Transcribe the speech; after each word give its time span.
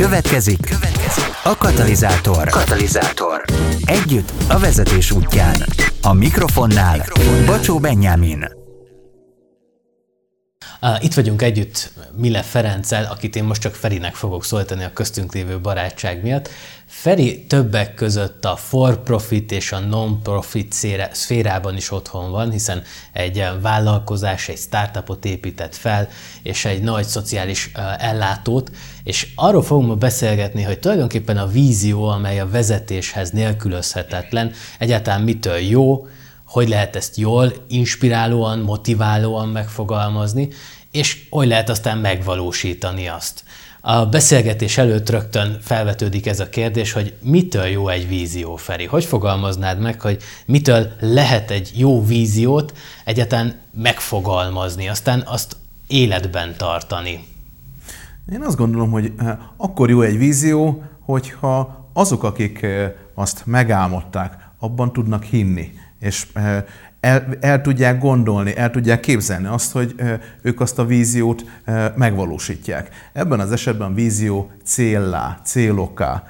Következik, 0.00 0.60
következik 0.60 1.24
a 1.44 1.56
katalizátor. 1.56 2.48
Katalizátor. 2.48 3.44
Együtt 3.84 4.32
a 4.48 4.58
vezetés 4.58 5.10
útján. 5.10 5.56
A 6.02 6.12
mikrofonnál, 6.12 6.96
mikrofonnál. 6.96 7.46
Bacsó 7.46 7.78
Benyámin. 7.78 8.59
Itt 11.00 11.14
vagyunk 11.14 11.42
együtt 11.42 11.92
Mille 12.16 12.42
Ferenccel, 12.42 13.04
akit 13.04 13.36
én 13.36 13.44
most 13.44 13.60
csak 13.60 13.74
Ferinek 13.74 14.14
fogok 14.14 14.44
szólítani 14.44 14.84
a 14.84 14.92
köztünk 14.92 15.34
lévő 15.34 15.60
barátság 15.60 16.22
miatt. 16.22 16.48
Feri 16.86 17.44
többek 17.44 17.94
között 17.94 18.44
a 18.44 18.56
for-profit 18.56 19.52
és 19.52 19.72
a 19.72 19.78
non-profit 19.78 20.74
szférában 21.12 21.76
is 21.76 21.90
otthon 21.90 22.30
van, 22.30 22.50
hiszen 22.50 22.82
egy 23.12 23.44
vállalkozás, 23.60 24.48
egy 24.48 24.58
startupot 24.58 25.24
épített 25.24 25.74
fel, 25.74 26.08
és 26.42 26.64
egy 26.64 26.82
nagy 26.82 27.06
szociális 27.06 27.70
ellátót, 27.98 28.70
és 29.04 29.28
arról 29.34 29.62
fogunk 29.62 29.98
beszélgetni, 29.98 30.62
hogy 30.62 30.78
tulajdonképpen 30.78 31.38
a 31.38 31.46
vízió, 31.46 32.04
amely 32.04 32.40
a 32.40 32.50
vezetéshez 32.50 33.30
nélkülözhetetlen, 33.30 34.52
egyáltalán 34.78 35.20
mitől 35.22 35.58
jó, 35.58 36.06
hogy 36.50 36.68
lehet 36.68 36.96
ezt 36.96 37.16
jól, 37.16 37.52
inspirálóan, 37.68 38.58
motiválóan 38.58 39.48
megfogalmazni, 39.48 40.48
és 40.90 41.26
hogy 41.30 41.48
lehet 41.48 41.68
aztán 41.68 41.98
megvalósítani 41.98 43.08
azt. 43.08 43.44
A 43.80 44.06
beszélgetés 44.06 44.78
előtt 44.78 45.10
rögtön 45.10 45.58
felvetődik 45.62 46.26
ez 46.26 46.40
a 46.40 46.48
kérdés, 46.48 46.92
hogy 46.92 47.14
mitől 47.22 47.64
jó 47.64 47.88
egy 47.88 48.08
vízió, 48.08 48.56
Feri? 48.56 48.84
Hogy 48.84 49.04
fogalmaznád 49.04 49.80
meg, 49.80 50.00
hogy 50.00 50.22
mitől 50.46 50.92
lehet 51.00 51.50
egy 51.50 51.72
jó 51.74 52.04
víziót 52.04 52.76
egyáltalán 53.04 53.54
megfogalmazni, 53.74 54.88
aztán 54.88 55.22
azt 55.26 55.56
életben 55.86 56.54
tartani? 56.56 57.24
Én 58.32 58.42
azt 58.42 58.56
gondolom, 58.56 58.90
hogy 58.90 59.12
eh, 59.18 59.38
akkor 59.56 59.90
jó 59.90 60.02
egy 60.02 60.18
vízió, 60.18 60.82
hogyha 61.00 61.88
azok, 61.92 62.22
akik 62.22 62.62
eh, 62.62 62.92
azt 63.14 63.42
megálmodták, 63.46 64.48
abban 64.58 64.92
tudnak 64.92 65.24
hinni 65.24 65.72
és 66.00 66.26
el, 67.00 67.24
el 67.40 67.60
tudják 67.60 67.98
gondolni, 67.98 68.56
el 68.56 68.70
tudják 68.70 69.00
képzelni 69.00 69.46
azt, 69.46 69.72
hogy 69.72 69.94
ők 70.42 70.60
azt 70.60 70.78
a 70.78 70.84
víziót 70.84 71.44
megvalósítják. 71.96 72.88
Ebben 73.12 73.40
az 73.40 73.52
esetben 73.52 73.94
vízió 73.94 74.50
céllá, 74.64 75.40
célokká 75.44 76.24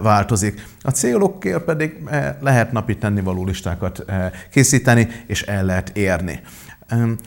változik. 0.00 0.66
A 0.82 0.90
célokért 0.90 1.64
pedig 1.64 1.96
lehet 2.40 2.72
napi 2.72 2.96
tennivaló 2.96 3.44
listákat 3.44 4.04
készíteni, 4.50 5.08
és 5.26 5.42
el 5.42 5.64
lehet 5.64 5.96
érni. 5.96 6.40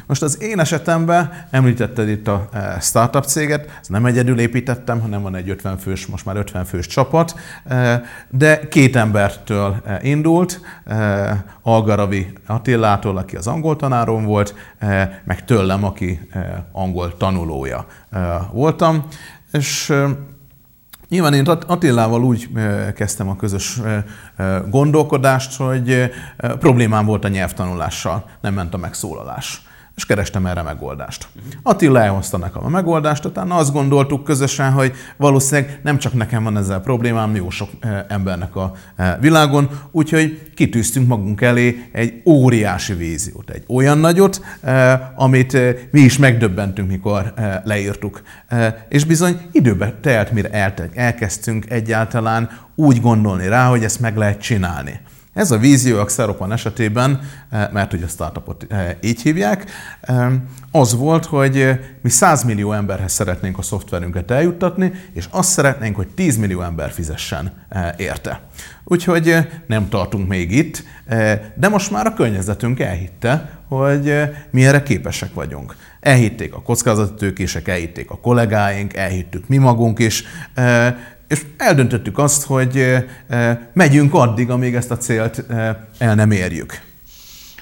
Most 0.07 0.21
az 0.21 0.41
én 0.41 0.59
esetemben 0.59 1.47
említetted 1.49 2.09
itt 2.09 2.27
a 2.27 2.49
e, 2.51 2.79
startup 2.79 3.23
céget, 3.23 3.77
ezt 3.79 3.89
nem 3.89 4.05
egyedül 4.05 4.39
építettem, 4.39 4.99
hanem 5.01 5.21
van 5.21 5.35
egy 5.35 5.49
50 5.49 5.77
fős, 5.77 6.05
most 6.05 6.25
már 6.25 6.35
50 6.35 6.65
fős 6.65 6.87
csapat, 6.87 7.35
e, 7.65 8.03
de 8.29 8.67
két 8.67 8.95
embertől 8.95 9.81
e, 9.85 9.99
indult, 10.01 10.61
Algaravi 11.61 12.33
Attilától, 12.45 13.17
aki 13.17 13.35
az 13.35 13.47
angol 13.47 13.75
tanárom 13.75 14.25
volt, 14.25 14.55
meg 15.23 15.45
tőlem, 15.45 15.83
aki 15.83 16.29
angol 16.71 17.17
tanulója 17.17 17.85
voltam, 18.51 19.07
és 19.51 19.93
Nyilván 21.09 21.33
én 21.33 21.45
Attilával 21.47 22.23
úgy 22.23 22.49
kezdtem 22.95 23.29
a 23.29 23.35
közös 23.35 23.81
gondolkodást, 24.69 25.57
hogy 25.57 26.11
problémám 26.59 27.05
volt 27.05 27.25
a 27.25 27.27
nyelvtanulással, 27.27 28.29
nem 28.41 28.53
ment 28.53 28.73
a 28.73 28.77
megszólalás 28.77 29.61
és 29.95 30.05
kerestem 30.05 30.45
erre 30.45 30.61
megoldást. 30.61 31.27
Attila 31.63 32.01
elhozta 32.01 32.37
nekem 32.37 32.65
a 32.65 32.69
megoldást, 32.69 33.25
utána 33.25 33.55
azt 33.55 33.71
gondoltuk 33.71 34.23
közösen, 34.23 34.71
hogy 34.71 34.93
valószínűleg 35.17 35.79
nem 35.83 35.97
csak 35.97 36.13
nekem 36.13 36.43
van 36.43 36.57
ezzel 36.57 36.79
problémám, 36.79 37.35
jó 37.35 37.49
sok 37.49 37.69
embernek 38.07 38.55
a 38.55 38.73
világon, 39.19 39.69
úgyhogy 39.91 40.51
kitűztünk 40.55 41.07
magunk 41.07 41.41
elé 41.41 41.89
egy 41.91 42.21
óriási 42.25 42.93
víziót, 42.93 43.49
egy 43.49 43.63
olyan 43.67 43.97
nagyot, 43.97 44.41
amit 45.15 45.57
mi 45.91 45.99
is 45.99 46.17
megdöbbentünk, 46.17 46.89
mikor 46.89 47.33
leírtuk. 47.63 48.21
És 48.89 49.03
bizony 49.03 49.39
időbe 49.51 49.93
telt, 50.01 50.31
mire 50.31 50.73
elkezdtünk 50.93 51.69
egyáltalán 51.69 52.49
úgy 52.75 53.01
gondolni 53.01 53.47
rá, 53.47 53.67
hogy 53.67 53.83
ezt 53.83 53.99
meg 53.99 54.17
lehet 54.17 54.41
csinálni. 54.41 54.99
Ez 55.35 55.51
a 55.51 55.57
vízió 55.57 55.99
a 55.99 56.05
Xeropan 56.05 56.51
esetében, 56.51 57.19
eh, 57.49 57.67
mert 57.71 57.93
ugye 57.93 58.05
a 58.05 58.07
startupot 58.07 58.65
eh, 58.69 58.95
így 59.01 59.21
hívják, 59.21 59.65
eh, 60.01 60.31
az 60.71 60.95
volt, 60.95 61.25
hogy 61.25 61.79
mi 62.01 62.09
100 62.09 62.43
millió 62.43 62.71
emberhez 62.71 63.11
szeretnénk 63.11 63.57
a 63.57 63.61
szoftverünket 63.61 64.31
eljuttatni, 64.31 64.91
és 65.13 65.27
azt 65.29 65.49
szeretnénk, 65.49 65.95
hogy 65.95 66.07
10 66.07 66.37
millió 66.37 66.61
ember 66.61 66.91
fizessen 66.91 67.53
érte. 67.97 68.41
Úgyhogy 68.83 69.37
nem 69.67 69.89
tartunk 69.89 70.27
még 70.27 70.51
itt, 70.51 70.83
de 71.55 71.69
most 71.69 71.91
már 71.91 72.05
a 72.05 72.13
környezetünk 72.13 72.79
elhitte, 72.79 73.49
hogy 73.67 74.13
mi 74.51 74.65
erre 74.65 74.83
képesek 74.83 75.33
vagyunk. 75.33 75.75
Elhitték 75.99 76.53
a 76.53 76.61
kockázatítőkések, 76.61 77.67
elhitték 77.67 78.11
a 78.11 78.19
kollégáink, 78.19 78.95
elhittük 78.95 79.47
mi 79.47 79.57
magunk 79.57 79.99
is, 79.99 80.23
és 81.27 81.41
eldöntöttük 81.57 82.17
azt, 82.17 82.43
hogy 82.45 83.05
megyünk 83.73 84.13
addig, 84.13 84.49
amíg 84.49 84.75
ezt 84.75 84.91
a 84.91 84.97
célt 84.97 85.43
el 85.97 86.15
nem 86.15 86.31
érjük. 86.31 86.81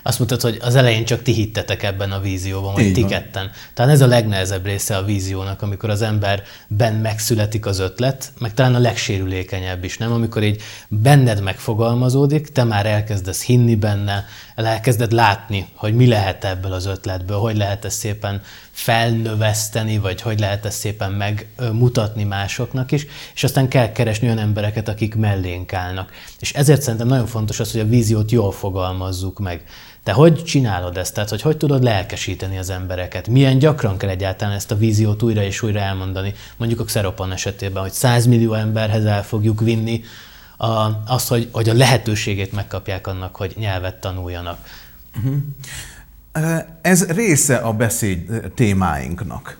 Azt 0.03 0.17
mondtad, 0.19 0.41
hogy 0.41 0.57
az 0.61 0.75
elején 0.75 1.05
csak 1.05 1.21
ti 1.21 1.31
hittetek 1.31 1.83
ebben 1.83 2.11
a 2.11 2.19
vízióban, 2.19 2.73
vagy 2.73 2.93
ti 2.93 3.05
ketten. 3.05 3.51
Talán 3.73 3.91
ez 3.91 4.01
a 4.01 4.07
legnehezebb 4.07 4.65
része 4.65 4.97
a 4.97 5.03
víziónak, 5.03 5.61
amikor 5.61 5.89
az 5.89 6.01
emberben 6.01 6.93
megszületik 7.01 7.65
az 7.65 7.79
ötlet, 7.79 8.31
meg 8.39 8.53
talán 8.53 8.75
a 8.75 8.79
legsérülékenyebb 8.79 9.83
is, 9.83 9.97
nem? 9.97 10.11
Amikor 10.11 10.43
így 10.43 10.61
benned 10.87 11.41
megfogalmazódik, 11.41 12.51
te 12.51 12.63
már 12.63 12.85
elkezdesz 12.85 13.43
hinni 13.43 13.75
benne, 13.75 14.25
elkezded 14.55 15.11
látni, 15.11 15.67
hogy 15.75 15.95
mi 15.95 16.07
lehet 16.07 16.43
ebből 16.43 16.73
az 16.73 16.85
ötletből, 16.85 17.37
hogy 17.37 17.57
lehet 17.57 17.85
ezt 17.85 17.97
szépen 17.97 18.41
felnöveszteni, 18.71 19.97
vagy 19.97 20.21
hogy 20.21 20.39
lehet 20.39 20.65
ezt 20.65 20.79
szépen 20.79 21.11
megmutatni 21.11 22.23
másoknak 22.23 22.91
is, 22.91 23.05
és 23.35 23.43
aztán 23.43 23.67
kell 23.67 23.91
keresni 23.91 24.27
olyan 24.27 24.39
embereket, 24.39 24.87
akik 24.87 25.15
mellénk 25.15 25.73
állnak. 25.73 26.11
És 26.39 26.53
ezért 26.53 26.81
szerintem 26.81 27.07
nagyon 27.07 27.25
fontos 27.25 27.59
az, 27.59 27.71
hogy 27.71 27.81
a 27.81 27.87
víziót 27.87 28.31
jól 28.31 28.51
fogalmazzuk 28.51 29.39
meg. 29.39 29.63
Te 30.03 30.11
hogy 30.11 30.43
csinálod 30.43 30.97
ezt? 30.97 31.13
Tehát, 31.13 31.29
hogy 31.29 31.41
hogy 31.41 31.57
tudod 31.57 31.83
lelkesíteni 31.83 32.57
az 32.57 32.69
embereket? 32.69 33.27
Milyen 33.27 33.57
gyakran 33.57 33.97
kell 33.97 34.09
egyáltalán 34.09 34.53
ezt 34.53 34.71
a 34.71 34.77
víziót 34.77 35.23
újra 35.23 35.43
és 35.43 35.61
újra 35.61 35.79
elmondani? 35.79 36.33
Mondjuk 36.57 36.79
a 36.79 36.83
Xeropan 36.83 37.31
esetében, 37.31 37.81
hogy 37.81 37.91
100 37.91 38.25
millió 38.25 38.53
emberhez 38.53 39.05
el 39.05 39.23
fogjuk 39.23 39.59
vinni 39.59 40.03
a, 40.57 40.89
azt, 41.07 41.27
hogy, 41.27 41.49
hogy 41.51 41.69
a 41.69 41.73
lehetőségét 41.73 42.51
megkapják 42.51 43.07
annak, 43.07 43.35
hogy 43.35 43.53
nyelvet 43.57 43.95
tanuljanak. 43.95 44.57
Uh-huh. 45.17 45.35
Ez 46.81 47.11
része 47.11 47.55
a 47.55 47.73
beszéd 47.73 48.51
témáinknak. 48.55 49.57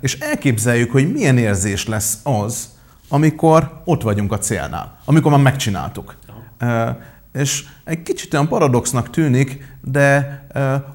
És 0.00 0.18
elképzeljük, 0.18 0.90
hogy 0.90 1.12
milyen 1.12 1.38
érzés 1.38 1.86
lesz 1.86 2.18
az, 2.22 2.68
amikor 3.08 3.80
ott 3.84 4.02
vagyunk 4.02 4.32
a 4.32 4.38
célnál, 4.38 4.98
amikor 5.04 5.30
már 5.30 5.40
megcsináltuk. 5.40 6.16
És 7.38 7.64
egy 7.84 8.02
kicsit 8.02 8.34
olyan 8.34 8.48
paradoxnak 8.48 9.10
tűnik, 9.10 9.76
de 9.82 10.42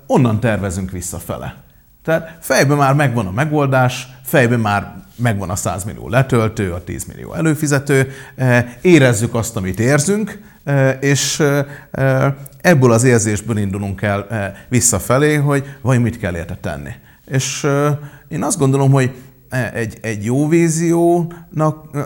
onnan 0.08 0.40
tervezünk 0.40 0.92
visszafele. 0.92 1.56
Tehát 2.04 2.38
fejben 2.42 2.78
már 2.78 2.94
megvan 2.94 3.28
a 3.28 3.32
megoldás, 3.32 4.08
fejben 4.24 4.60
már 4.60 5.04
megvan 5.16 5.50
a 5.50 5.56
100 5.56 5.84
millió 5.84 6.10
letöltő, 6.10 6.72
a 6.72 6.84
10 6.84 7.06
millió 7.06 7.34
előfizető, 7.34 8.12
érezzük 8.82 9.34
azt, 9.36 9.56
amit 9.56 9.80
érzünk, 9.80 10.40
és 11.00 11.44
ebből 12.62 12.92
az 12.92 13.04
érzésből 13.04 13.58
indulunk 13.58 14.02
el 14.02 14.28
visszafelé, 14.70 15.36
hogy 15.36 15.78
vagy 15.82 16.02
mit 16.02 16.18
kell 16.18 16.36
érte 16.36 16.56
tenni. 16.56 16.92
És 17.26 17.68
én 18.28 18.44
azt 18.44 18.58
gondolom, 18.58 18.92
hogy 18.92 19.12
egy, 19.74 19.98
egy 20.02 20.26
jó 20.26 20.48
víziónak 20.48 21.98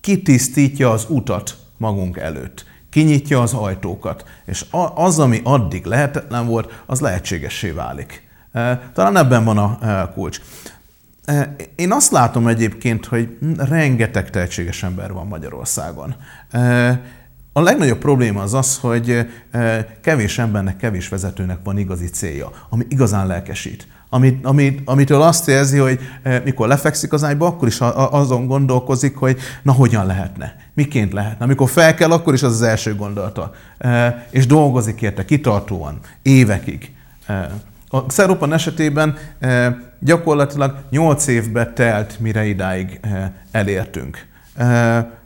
kitisztítja 0.00 0.90
az 0.90 1.06
utat 1.08 1.56
magunk 1.76 2.16
előtt 2.16 2.64
kinyitja 2.94 3.42
az 3.42 3.52
ajtókat, 3.52 4.24
és 4.44 4.64
az, 4.94 5.18
ami 5.18 5.40
addig 5.44 5.84
lehetetlen 5.84 6.46
volt, 6.46 6.82
az 6.86 7.00
lehetségessé 7.00 7.70
válik. 7.70 8.28
Talán 8.92 9.16
ebben 9.16 9.44
van 9.44 9.58
a 9.58 10.10
kulcs. 10.12 10.40
Én 11.74 11.92
azt 11.92 12.10
látom 12.10 12.48
egyébként, 12.48 13.06
hogy 13.06 13.38
rengeteg 13.56 14.30
tehetséges 14.30 14.82
ember 14.82 15.12
van 15.12 15.26
Magyarországon. 15.26 16.14
A 17.52 17.60
legnagyobb 17.60 17.98
probléma 17.98 18.42
az 18.42 18.54
az, 18.54 18.78
hogy 18.78 19.26
kevés 20.00 20.38
embernek, 20.38 20.76
kevés 20.76 21.08
vezetőnek 21.08 21.58
van 21.64 21.78
igazi 21.78 22.06
célja, 22.06 22.50
ami 22.68 22.84
igazán 22.88 23.26
lelkesít. 23.26 23.86
Amit, 24.14 24.44
amit, 24.46 24.80
amitől 24.84 25.22
azt 25.22 25.48
érzi, 25.48 25.78
hogy 25.78 25.98
mikor 26.44 26.68
lefekszik 26.68 27.12
az 27.12 27.24
ágyba, 27.24 27.46
akkor 27.46 27.68
is 27.68 27.80
azon 27.94 28.46
gondolkozik, 28.46 29.16
hogy 29.16 29.38
na 29.62 29.72
hogyan 29.72 30.06
lehetne, 30.06 30.56
miként 30.74 31.12
lehetne. 31.12 31.44
Amikor 31.44 31.68
fel 31.68 31.94
kell, 31.94 32.10
akkor 32.10 32.34
is 32.34 32.42
az 32.42 32.52
az 32.52 32.62
első 32.62 32.94
gondolata. 32.94 33.52
És 34.30 34.46
dolgozik 34.46 35.02
érte 35.02 35.24
kitartóan, 35.24 35.98
évekig 36.22 36.92
A 37.88 38.06
Xeropan 38.06 38.52
esetében 38.52 39.16
gyakorlatilag 40.00 40.76
8 40.90 41.26
évbe 41.26 41.72
telt, 41.72 42.20
mire 42.20 42.44
idáig 42.44 43.00
elértünk. 43.50 44.26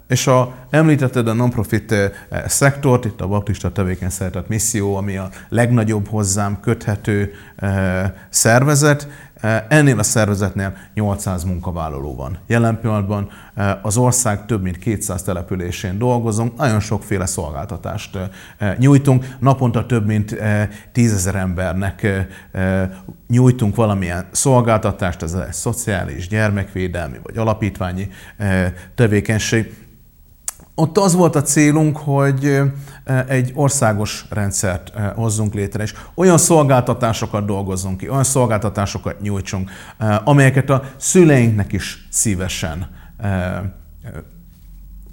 És 0.08 0.26
a, 0.26 0.54
említetted 0.70 1.28
a 1.28 1.32
non-profit 1.32 1.94
szektort, 2.46 3.04
itt 3.04 3.20
a 3.20 3.26
baptista 3.26 3.72
tevékeny 3.72 4.08
szeretett 4.08 4.48
misszió, 4.48 4.96
ami 4.96 5.16
a 5.16 5.28
legnagyobb 5.48 6.08
hozzám 6.08 6.60
köthető 6.60 7.32
szervezet, 8.28 9.08
Eh, 9.40 9.62
ennél 9.68 9.98
a 9.98 10.02
szervezetnél 10.02 10.76
800 10.94 11.44
munkavállaló 11.44 12.14
van. 12.14 12.38
Jelen 12.46 12.80
pillanatban 12.80 13.30
eh, 13.54 13.84
az 13.84 13.96
ország 13.96 14.46
több 14.46 14.62
mint 14.62 14.78
200 14.78 15.22
településén 15.22 15.98
dolgozunk, 15.98 16.56
nagyon 16.56 16.80
sokféle 16.80 17.26
szolgáltatást 17.26 18.18
eh, 18.58 18.74
nyújtunk. 18.78 19.36
Naponta 19.38 19.86
több 19.86 20.06
mint 20.06 20.36
10 20.92 21.12
ezer 21.12 21.34
embernek 21.34 22.06
nyújtunk 23.28 23.74
valamilyen 23.74 24.28
szolgáltatást, 24.30 25.22
ez 25.22 25.34
egy 25.34 25.52
szociális, 25.52 26.28
gyermekvédelmi 26.28 27.16
vagy 27.22 27.36
alapítványi 27.36 28.08
tevékenység. 28.94 29.74
Ott 30.80 30.98
az 30.98 31.14
volt 31.14 31.36
a 31.36 31.42
célunk, 31.42 31.96
hogy 31.96 32.60
egy 33.28 33.52
országos 33.54 34.24
rendszert 34.30 34.92
hozzunk 35.14 35.54
létre, 35.54 35.82
és 35.82 35.94
olyan 36.14 36.38
szolgáltatásokat 36.38 37.46
dolgozzunk 37.46 37.98
ki, 37.98 38.08
olyan 38.08 38.24
szolgáltatásokat 38.24 39.20
nyújtsunk, 39.20 39.70
amelyeket 40.24 40.70
a 40.70 40.84
szüleinknek 40.96 41.72
is 41.72 42.06
szívesen 42.10 42.90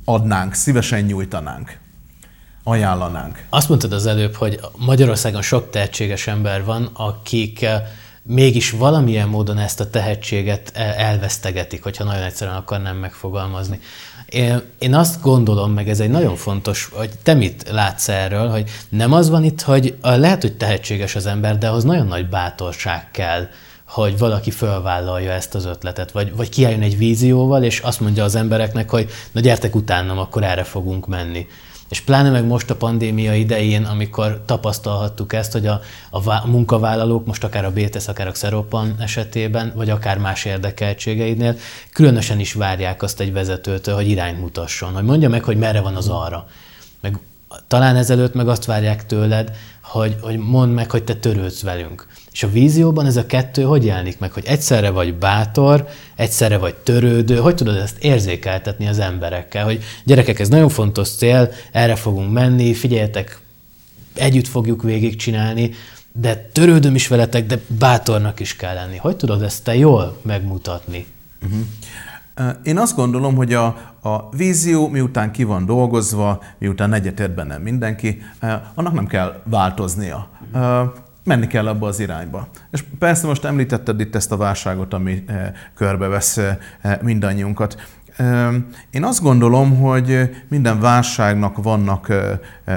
adnánk, 0.05 0.53
szívesen 0.53 1.01
nyújtanánk 1.01 1.79
ajánlanánk. 2.63 3.45
Azt 3.49 3.69
mondtad 3.69 3.91
az 3.91 4.05
előbb, 4.05 4.35
hogy 4.35 4.59
Magyarországon 4.77 5.41
sok 5.41 5.69
tehetséges 5.69 6.27
ember 6.27 6.63
van, 6.63 6.89
akik 6.93 7.65
mégis 8.23 8.71
valamilyen 8.71 9.27
módon 9.27 9.57
ezt 9.57 9.79
a 9.79 9.89
tehetséget 9.89 10.71
elvesztegetik, 10.75 11.83
hogyha 11.83 12.03
nagyon 12.03 12.23
egyszerűen 12.23 12.57
akarnám 12.57 12.97
megfogalmazni. 12.97 13.79
Én, 14.29 14.61
én 14.79 14.93
azt 14.93 15.21
gondolom, 15.21 15.71
meg 15.71 15.89
ez 15.89 15.99
egy 15.99 16.09
nagyon 16.09 16.35
fontos, 16.35 16.89
hogy 16.91 17.09
te 17.23 17.33
mit 17.33 17.69
látsz 17.71 18.07
erről, 18.07 18.49
hogy 18.49 18.69
nem 18.89 19.13
az 19.13 19.29
van 19.29 19.43
itt, 19.43 19.61
hogy 19.61 19.95
lehet, 20.01 20.41
hogy 20.41 20.57
tehetséges 20.57 21.15
az 21.15 21.25
ember, 21.25 21.57
de 21.57 21.67
ahhoz 21.67 21.83
nagyon 21.83 22.07
nagy 22.07 22.29
bátorság 22.29 23.11
kell, 23.11 23.47
hogy 23.85 24.17
valaki 24.17 24.51
fölvállalja 24.51 25.31
ezt 25.31 25.55
az 25.55 25.65
ötletet, 25.65 26.11
vagy, 26.11 26.35
vagy 26.35 26.49
kiálljon 26.49 26.81
egy 26.81 26.97
vízióval, 26.97 27.63
és 27.63 27.79
azt 27.79 27.99
mondja 27.99 28.23
az 28.23 28.35
embereknek, 28.35 28.89
hogy 28.89 29.09
na 29.31 29.39
gyertek 29.39 29.75
utánam, 29.75 30.17
akkor 30.17 30.43
erre 30.43 30.63
fogunk 30.63 31.07
menni. 31.07 31.47
És 31.95 32.01
pláne 32.01 32.29
meg 32.29 32.45
most 32.45 32.69
a 32.69 32.75
pandémia 32.75 33.33
idején, 33.35 33.83
amikor 33.83 34.41
tapasztalhattuk 34.45 35.33
ezt, 35.33 35.51
hogy 35.51 35.67
a, 35.67 35.81
a 36.09 36.47
munkavállalók, 36.47 37.25
most 37.25 37.43
akár 37.43 37.65
a 37.65 37.71
BTS, 37.71 38.07
akár 38.07 38.27
a 38.27 38.31
Xeropan 38.31 38.95
esetében, 38.99 39.71
vagy 39.75 39.89
akár 39.89 40.17
más 40.17 40.45
érdekeltségeidnél, 40.45 41.55
különösen 41.93 42.39
is 42.39 42.53
várják 42.53 43.03
azt 43.03 43.19
egy 43.19 43.33
vezetőtől, 43.33 43.95
hogy 43.95 44.07
irányt 44.07 44.39
mutasson, 44.39 44.93
hogy 44.93 45.03
mondja 45.03 45.29
meg, 45.29 45.43
hogy 45.43 45.57
merre 45.57 45.81
van 45.81 45.95
az 45.95 46.07
arra. 46.07 46.47
Meg 47.01 47.19
talán 47.67 47.95
ezelőtt 47.95 48.33
meg 48.33 48.47
azt 48.47 48.65
várják 48.65 49.05
tőled, 49.05 49.51
hogy, 49.81 50.15
hogy 50.21 50.37
mondd 50.37 50.71
meg, 50.71 50.91
hogy 50.91 51.03
te 51.03 51.13
törődsz 51.13 51.61
velünk. 51.61 52.07
És 52.31 52.43
a 52.43 52.49
vízióban 52.49 53.05
ez 53.05 53.17
a 53.17 53.25
kettő 53.25 53.63
hogy 53.63 53.85
jelenik 53.85 54.19
meg, 54.19 54.31
hogy 54.31 54.45
egyszerre 54.45 54.89
vagy 54.89 55.13
bátor, 55.13 55.87
egyszerre 56.15 56.57
vagy 56.57 56.75
törődő, 56.75 57.37
hogy 57.37 57.55
tudod 57.55 57.75
ezt 57.75 58.03
érzékeltetni 58.03 58.87
az 58.87 58.99
emberekkel, 58.99 59.63
hogy 59.63 59.83
gyerekek, 60.03 60.39
ez 60.39 60.49
nagyon 60.49 60.69
fontos 60.69 61.09
cél, 61.09 61.51
erre 61.71 61.95
fogunk 61.95 62.31
menni, 62.31 62.73
figyeljetek, 62.73 63.39
együtt 64.13 64.47
fogjuk 64.47 64.83
végigcsinálni, 64.83 65.71
de 66.11 66.49
törődöm 66.51 66.95
is 66.95 67.07
veletek, 67.07 67.45
de 67.45 67.59
bátornak 67.67 68.39
is 68.39 68.55
kell 68.55 68.73
lenni. 68.73 68.97
Hogy 68.97 69.15
tudod 69.15 69.41
ezt 69.41 69.63
te 69.63 69.75
jól 69.75 70.17
megmutatni? 70.21 71.05
Uh-huh. 71.43 71.59
Én 72.63 72.77
azt 72.77 72.95
gondolom, 72.95 73.35
hogy 73.35 73.53
a, 73.53 73.65
a 74.01 74.29
vízió, 74.29 74.87
miután 74.87 75.31
ki 75.31 75.43
van 75.43 75.65
dolgozva, 75.65 76.43
miután 76.57 76.93
egyetért 76.93 77.35
benne 77.35 77.57
mindenki, 77.57 78.21
annak 78.75 78.93
nem 78.93 79.07
kell 79.07 79.41
változnia 79.43 80.29
menni 81.25 81.47
kell 81.47 81.67
abba 81.67 81.87
az 81.87 81.99
irányba. 81.99 82.47
És 82.71 82.83
persze 82.99 83.27
most 83.27 83.45
említetted 83.45 83.99
itt 83.99 84.15
ezt 84.15 84.31
a 84.31 84.37
válságot, 84.37 84.93
ami 84.93 85.23
körbevesz 85.75 86.39
mindannyiunkat. 87.01 87.75
Én 88.89 89.03
azt 89.03 89.21
gondolom, 89.21 89.77
hogy 89.79 90.29
minden 90.47 90.79
válságnak 90.79 91.63
vannak 91.63 92.13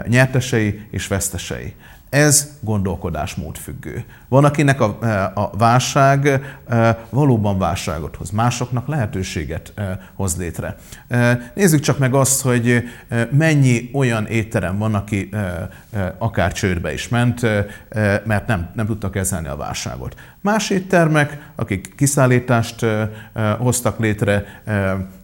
nyertesei 0.07 0.81
és 0.91 1.07
vesztesei. 1.07 1.75
Ez 2.11 2.49
gondolkodásmód 2.61 3.57
függő. 3.57 4.05
Van, 4.29 4.45
akinek 4.45 4.81
a, 4.81 4.99
a 5.35 5.51
válság 5.59 6.41
e, 6.69 6.99
valóban 7.11 7.59
válságot 7.59 8.17
hoz, 8.17 8.31
másoknak 8.31 8.89
lehetőséget 8.89 9.73
e, 9.75 10.11
hoz 10.15 10.37
létre. 10.37 10.77
E, 11.09 11.53
nézzük 11.55 11.81
csak 11.81 11.99
meg 11.99 12.15
azt, 12.15 12.41
hogy 12.41 12.83
mennyi 13.31 13.91
olyan 13.93 14.27
étterem 14.27 14.79
van, 14.79 14.95
aki 14.95 15.29
akár 16.19 16.53
csődbe 16.53 16.93
is 16.93 17.09
ment, 17.09 17.41
mert 18.25 18.47
nem, 18.47 18.71
nem 18.75 18.87
tudtak 18.87 19.11
kezelni 19.11 19.49
a 19.49 19.57
válságot. 19.57 20.15
Más 20.41 20.71
éttermek, 20.71 21.51
akik 21.55 21.95
kiszállítást 21.97 22.87
hoztak 23.59 23.99
létre, 23.99 24.45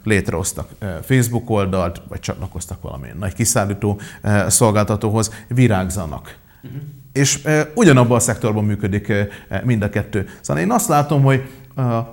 létrehoztak 0.05 0.69
Facebook 1.03 1.51
oldalt, 1.51 2.03
vagy 2.09 2.21
csatlakoztak 2.21 2.83
valamilyen 2.83 3.17
nagy 3.17 3.35
kiszállító 3.35 4.01
szolgáltatóhoz, 4.49 5.33
virágzanak 5.49 6.43
Uh-huh. 6.65 6.81
És 7.13 7.45
e, 7.45 7.71
ugyanabban 7.75 8.17
a 8.17 8.21
szektorban 8.21 8.65
működik 8.65 9.09
e, 9.09 9.29
mind 9.65 9.83
a 9.83 9.89
kettő. 9.89 10.29
Szóval 10.41 10.63
én 10.63 10.71
azt 10.71 10.89
látom, 10.89 11.23
hogy 11.23 11.43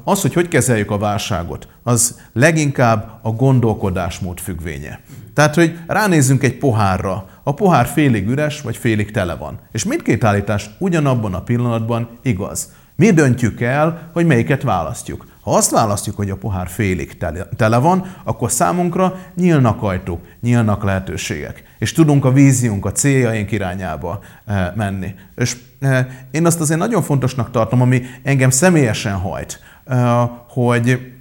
az, 0.04 0.22
hogy 0.22 0.34
hogy 0.34 0.48
kezeljük 0.48 0.92
a 0.92 0.98
válságot, 0.98 1.68
az 1.84 2.20
leginkább 2.34 3.20
a 3.22 3.32
gondolkodásmód 3.32 4.40
függvénye. 4.40 5.00
Tehát, 5.34 5.56
hogy 5.56 5.78
ránézzünk 5.88 6.44
egy 6.44 6.58
pohárra, 6.58 7.30
a 7.44 7.54
pohár 7.54 7.86
félig 7.86 8.28
üres 8.28 8.62
vagy 8.62 8.78
félig 8.78 9.12
tele 9.12 9.36
van. 9.36 9.60
És 9.72 9.84
mindkét 9.84 10.24
állítás 10.24 10.70
ugyanabban 10.78 11.34
a 11.34 11.42
pillanatban 11.42 12.10
igaz. 12.22 12.74
Mi 12.96 13.12
döntjük 13.12 13.62
el, 13.62 14.10
hogy 14.14 14.26
melyiket 14.26 14.62
választjuk. 14.62 15.28
Ha 15.42 15.56
azt 15.56 15.72
választjuk, 15.72 16.16
hogy 16.16 16.30
a 16.30 16.38
pohár 16.38 16.68
félig 16.68 17.18
tele 17.56 17.78
van, 17.78 18.16
akkor 18.24 18.52
számunkra 18.52 19.20
nyílnak 19.36 19.84
ajtók, 19.84 20.22
nyílnak 20.42 20.84
lehetőségek, 20.84 21.64
és 21.80 21.92
tudunk 21.92 22.26
a 22.26 22.32
víziunk, 22.32 22.86
a 22.86 22.92
céljaink 22.92 23.52
irányába 23.52 24.20
eh, 24.46 24.72
menni. 24.76 25.16
És 25.36 25.58
eh, 25.80 26.06
én 26.32 26.46
azt 26.46 26.60
azért 26.60 26.80
nagyon 26.80 27.02
fontosnak 27.02 27.52
tartom, 27.52 27.82
ami 27.82 28.02
engem 28.24 28.50
személyesen 28.50 29.14
hajt, 29.14 29.60
eh, 29.86 30.30
hogy 30.48 31.14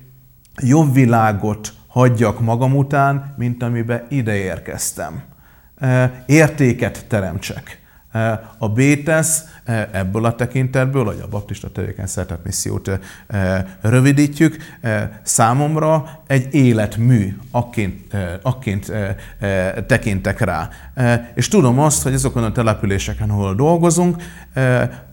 jobb 0.62 0.94
világot 0.94 1.72
hagyjak 1.87 2.40
magam 2.40 2.76
után, 2.76 3.34
mint 3.37 3.62
amibe 3.62 4.06
ide 4.08 4.34
érkeztem. 4.34 5.22
Értéket 6.27 7.05
teremtsek. 7.08 7.80
A 8.58 8.69
BTESZ 8.69 9.44
ebből 9.93 10.24
a 10.24 10.34
tekintetből, 10.34 11.05
hogy 11.05 11.20
a 11.22 11.29
baptista 11.29 11.70
tevékeny 11.70 12.06
szeretett 12.06 12.44
missziót 12.44 12.90
rövidítjük, 13.81 14.56
számomra 15.22 16.22
egy 16.26 16.55
életmű, 16.55 17.36
akként, 17.50 18.17
akként 18.43 18.93
tekintek 19.86 20.40
rá. 20.40 20.69
És 21.34 21.48
tudom 21.48 21.79
azt, 21.79 22.02
hogy 22.02 22.14
azokon 22.14 22.44
a 22.44 22.52
településeken, 22.52 23.31
ahol 23.31 23.55
dolgozunk, 23.55 24.22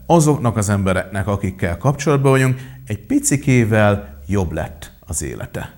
azoknak 0.05 0.57
az 0.57 0.69
embereknek, 0.69 1.27
akikkel 1.27 1.77
kapcsolatban 1.77 2.31
vagyunk, 2.31 2.59
egy 2.87 3.05
picikével 3.05 4.19
jobb 4.27 4.51
lett 4.51 4.91
az 4.99 5.23
élete. 5.23 5.73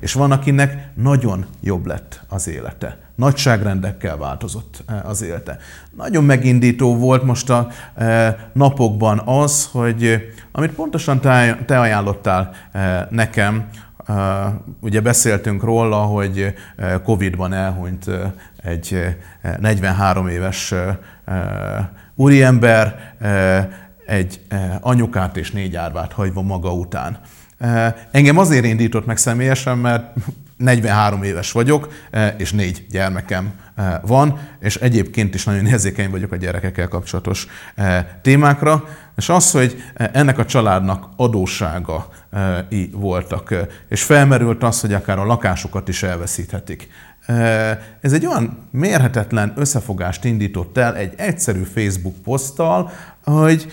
És 0.00 0.12
van, 0.12 0.32
akinek 0.32 0.88
nagyon 0.94 1.46
jobb 1.60 1.86
lett 1.86 2.20
az 2.28 2.48
élete 2.48 2.98
nagyságrendekkel 3.16 4.16
változott 4.16 4.82
eh, 4.86 5.08
az 5.08 5.22
élete. 5.22 5.58
Nagyon 5.96 6.24
megindító 6.24 6.96
volt 6.96 7.22
most 7.22 7.50
a 7.50 7.68
eh, 7.94 8.34
napokban 8.52 9.22
az, 9.24 9.68
hogy 9.72 10.04
eh, 10.04 10.22
amit 10.52 10.70
pontosan 10.70 11.20
te 11.66 11.80
ajánlottál 11.80 12.50
nekem, 13.10 13.68
ugye 14.80 15.00
beszéltünk 15.00 15.62
róla, 15.62 15.96
hogy 15.96 16.54
Covid-ban 17.04 17.52
elhunyt 17.52 18.10
egy 18.62 19.16
43 19.60 20.28
éves 20.28 20.74
úriember, 22.14 23.14
egy 24.06 24.40
anyukát 24.80 25.36
és 25.36 25.50
négy 25.50 25.76
árvát 25.76 26.12
hagyva 26.12 26.42
maga 26.42 26.72
után. 26.72 27.18
Engem 28.10 28.38
azért 28.38 28.64
indított 28.64 29.06
meg 29.06 29.16
személyesen, 29.16 29.78
mert 29.78 30.14
43 30.56 31.22
éves 31.22 31.52
vagyok, 31.52 31.88
e, 32.10 32.34
és 32.38 32.52
négy 32.52 32.86
gyermekem 32.90 33.52
e, 33.74 34.00
van, 34.06 34.48
és 34.60 34.76
egyébként 34.76 35.34
is 35.34 35.44
nagyon 35.44 35.66
érzékeny 35.66 36.10
vagyok 36.10 36.32
a 36.32 36.36
gyerekekkel 36.36 36.88
kapcsolatos 36.88 37.46
e, 37.74 38.18
témákra, 38.22 38.84
és 39.16 39.28
az, 39.28 39.50
hogy 39.50 39.82
ennek 39.94 40.38
a 40.38 40.44
családnak 40.44 41.08
adóssága 41.16 42.08
voltak, 42.92 43.54
és 43.88 44.02
felmerült 44.02 44.62
az, 44.62 44.80
hogy 44.80 44.92
akár 44.92 45.18
a 45.18 45.24
lakásukat 45.24 45.88
is 45.88 46.02
elveszíthetik. 46.02 46.88
Ez 48.00 48.12
egy 48.12 48.26
olyan 48.26 48.68
mérhetetlen 48.70 49.52
összefogást 49.56 50.24
indított 50.24 50.78
el 50.78 50.96
egy 50.96 51.12
egyszerű 51.16 51.62
Facebook 51.62 52.14
poszttal, 52.22 52.90
hogy 53.24 53.66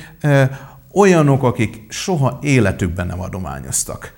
olyanok, 0.94 1.44
akik 1.44 1.86
soha 1.90 2.40
életükben 2.42 3.08
nem 3.08 3.22
adományoztak. 3.22 4.13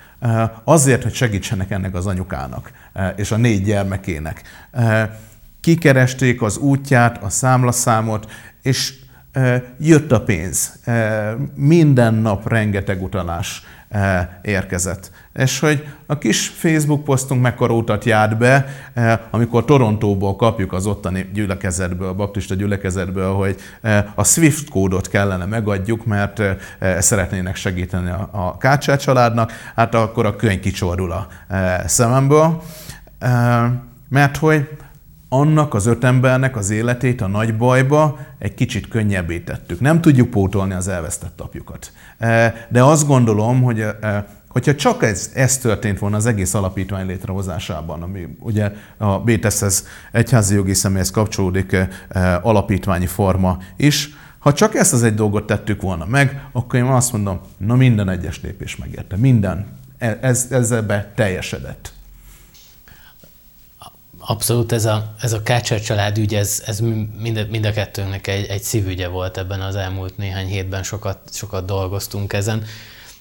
Azért, 0.64 1.02
hogy 1.02 1.14
segítsenek 1.14 1.70
ennek 1.70 1.94
az 1.94 2.06
anyukának 2.06 2.70
és 3.16 3.30
a 3.30 3.36
négy 3.36 3.64
gyermekének. 3.64 4.42
Kikeresték 5.60 6.42
az 6.42 6.56
útját, 6.56 7.22
a 7.22 7.28
számlaszámot, 7.28 8.30
és 8.62 8.94
jött 9.78 10.12
a 10.12 10.20
pénz. 10.20 10.78
Minden 11.54 12.14
nap 12.14 12.48
rengeteg 12.48 13.02
utalás 13.02 13.62
érkezett. 14.42 15.10
És 15.36 15.60
hogy 15.60 15.86
a 16.06 16.18
kis 16.18 16.48
Facebook 16.48 17.04
posztunk 17.04 17.42
mekkora 17.42 17.74
utat 17.74 18.04
járt 18.04 18.38
be, 18.38 18.66
amikor 19.30 19.64
Torontóból 19.64 20.36
kapjuk 20.36 20.72
az 20.72 20.86
ottani 20.86 21.30
gyülekezetből, 21.34 22.08
a 22.08 22.14
baptista 22.14 22.54
gyülekezetből, 22.54 23.34
hogy 23.34 23.56
a 24.14 24.24
SWIFT 24.24 24.68
kódot 24.68 25.08
kellene 25.08 25.44
megadjuk, 25.44 26.04
mert 26.04 26.42
szeretnének 26.98 27.56
segíteni 27.56 28.10
a 28.30 28.56
Kácsá 28.58 28.96
családnak, 28.96 29.52
hát 29.74 29.94
akkor 29.94 30.26
a 30.26 30.36
könyv 30.36 30.60
kicsorul 30.60 31.12
a 31.12 31.26
szememből. 31.86 32.62
Mert 34.08 34.36
hogy 34.36 34.68
annak 35.28 35.74
az 35.74 35.86
öt 35.86 36.04
embernek 36.04 36.56
az 36.56 36.70
életét 36.70 37.20
a 37.20 37.26
nagy 37.26 37.56
bajba 37.56 38.18
egy 38.38 38.54
kicsit 38.54 38.88
könnyebbé 38.88 39.38
tettük. 39.38 39.80
Nem 39.80 40.00
tudjuk 40.00 40.30
pótolni 40.30 40.74
az 40.74 40.88
elvesztett 40.88 41.40
apjukat. 41.40 41.92
De 42.68 42.82
azt 42.82 43.06
gondolom, 43.06 43.62
hogy 43.62 43.86
hogyha 44.56 44.74
csak 44.74 45.02
ez, 45.02 45.30
ez 45.34 45.58
történt 45.58 45.98
volna 45.98 46.16
az 46.16 46.26
egész 46.26 46.54
alapítvány 46.54 47.06
létrehozásában, 47.06 48.02
ami 48.02 48.36
ugye 48.38 48.72
a 48.96 49.18
BTS-hez 49.18 49.86
egyházi 50.12 50.54
jogi 50.54 50.74
személyhez 50.74 51.10
kapcsolódik 51.10 51.76
alapítványi 52.42 53.06
forma 53.06 53.58
is, 53.76 54.08
ha 54.38 54.52
csak 54.52 54.74
ezt 54.74 54.92
az 54.92 55.02
egy 55.02 55.14
dolgot 55.14 55.46
tettük 55.46 55.82
volna 55.82 56.04
meg, 56.04 56.48
akkor 56.52 56.78
én 56.78 56.84
azt 56.84 57.12
mondom, 57.12 57.40
na 57.56 57.74
minden 57.74 58.08
egyes 58.08 58.40
lépés 58.42 58.76
megérte, 58.76 59.16
minden, 59.16 59.66
e, 59.98 60.18
ez, 60.20 60.46
ezzel 60.50 60.82
be 60.82 61.12
teljesedett. 61.14 61.92
Abszolút 64.18 64.72
ez 64.72 64.84
a, 64.84 65.14
ez 65.20 65.32
a 65.32 65.42
Kácser 65.42 65.80
család 65.80 66.18
ügy, 66.18 66.34
ez, 66.34 66.62
ez 66.66 66.80
mind, 67.18 67.46
mind 67.50 67.64
a 67.64 67.72
kettőnknek 67.72 68.26
egy, 68.26 68.46
egy 68.46 68.62
szívügye 68.62 69.08
volt 69.08 69.38
ebben 69.38 69.60
az 69.60 69.76
elmúlt 69.76 70.16
néhány 70.16 70.46
hétben, 70.46 70.82
sokat, 70.82 71.18
sokat 71.32 71.64
dolgoztunk 71.64 72.32
ezen. 72.32 72.64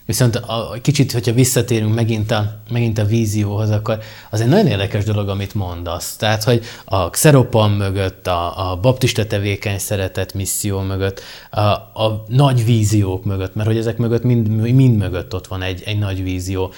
Viszont 0.06 0.36
a, 0.36 0.78
kicsit, 0.82 1.12
hogyha 1.12 1.34
visszatérünk 1.34 1.96
megint 1.96 2.32
a, 2.32 2.60
megint 2.70 2.98
a 2.98 3.06
vízióhoz, 3.06 3.70
akkor 3.70 4.00
az 4.32 4.42
egy 4.42 4.48
nagyon 4.48 4.68
érdekes 4.68 5.04
dolog, 5.04 5.30
amit 5.30 5.54
mondasz. 5.54 6.16
Tehát, 6.16 6.44
hogy 6.44 6.64
a 6.86 7.10
Xeropan 7.10 7.72
mögött, 7.72 8.28
a, 8.28 8.72
a 8.72 8.76
baptista 8.76 9.26
tevékeny 9.26 9.78
szeretet 9.78 10.34
misszió 10.34 10.80
mögött, 10.80 11.22
a, 11.52 11.62
a 11.62 12.26
nagy 12.28 12.66
víziók 12.66 13.26
mögött, 13.26 13.56
mert 13.56 13.68
hogy 13.68 13.78
ezek 13.78 13.98
mögött 13.98 14.24
mind, 14.24 14.48
mind 14.74 14.98
mögött 14.98 15.34
ott 15.34 15.48
van 15.48 15.62
egy, 15.62 15.84
egy 15.86 16.00
nagy 16.00 16.24
vízió, 16.24 16.74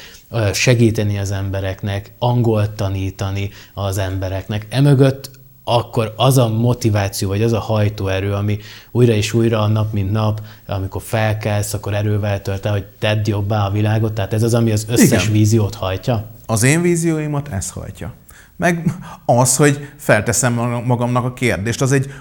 segíteni 0.53 1.17
az 1.17 1.31
embereknek, 1.31 2.12
angolt 2.19 2.72
tanítani 2.72 3.50
az 3.74 3.98
embereknek. 3.98 4.67
Emögött 4.69 5.29
akkor 5.69 6.13
az 6.15 6.38
a 6.38 6.47
motiváció, 6.47 7.27
vagy 7.27 7.41
az 7.41 7.53
a 7.53 7.59
hajtóerő, 7.59 8.33
ami 8.33 8.57
újra 8.91 9.13
és 9.13 9.33
újra 9.33 9.62
a 9.62 9.67
nap, 9.67 9.93
mint 9.93 10.12
nap, 10.12 10.41
amikor 10.67 11.01
felkelsz, 11.01 11.74
akkor 11.74 11.93
erővel 11.93 12.41
tölt 12.41 12.65
el, 12.65 12.71
hogy 12.71 12.86
tedd 13.00 13.29
jobbá 13.29 13.65
a 13.65 13.71
világot, 13.71 14.13
tehát 14.13 14.33
ez 14.33 14.43
az, 14.43 14.53
ami 14.53 14.71
az 14.71 14.86
összes 14.89 15.21
Igen. 15.21 15.33
víziót 15.33 15.75
hajtja? 15.75 16.25
Az 16.45 16.63
én 16.63 16.81
vízióimat 16.81 17.47
ez 17.47 17.69
hajtja. 17.69 18.13
Meg 18.55 18.91
az, 19.25 19.55
hogy 19.55 19.89
felteszem 19.97 20.53
magamnak 20.86 21.24
a 21.24 21.33
kérdést, 21.33 21.81
az 21.81 21.91
egy 21.91 22.13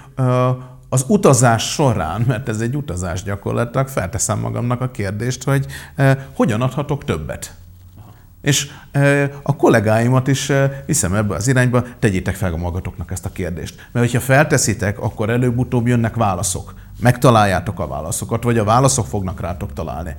az 0.89 1.05
utazás 1.07 1.71
során, 1.71 2.21
mert 2.27 2.49
ez 2.49 2.59
egy 2.59 2.75
utazás 2.75 3.23
gyakorlatilag, 3.23 3.87
felteszem 3.87 4.39
magamnak 4.39 4.81
a 4.81 4.91
kérdést, 4.91 5.43
hogy 5.43 5.65
hogyan 6.33 6.61
adhatok 6.61 7.03
többet. 7.03 7.53
És 8.47 8.69
a 9.43 9.55
kollégáimat 9.55 10.27
is 10.27 10.51
viszem 10.85 11.13
ebbe 11.13 11.35
az 11.35 11.47
irányba, 11.47 11.83
tegyétek 11.99 12.35
fel 12.35 12.53
a 12.53 12.57
magatoknak 12.57 13.11
ezt 13.11 13.25
a 13.25 13.31
kérdést. 13.31 13.89
Mert 13.91 14.05
hogyha 14.05 14.25
felteszitek, 14.25 14.99
akkor 14.99 15.29
előbb-utóbb 15.29 15.87
jönnek 15.87 16.15
válaszok. 16.15 16.73
Megtaláljátok 16.99 17.79
a 17.79 17.87
válaszokat, 17.87 18.43
vagy 18.43 18.57
a 18.57 18.63
válaszok 18.63 19.05
fognak 19.05 19.41
rátok 19.41 19.73
találni. 19.73 20.15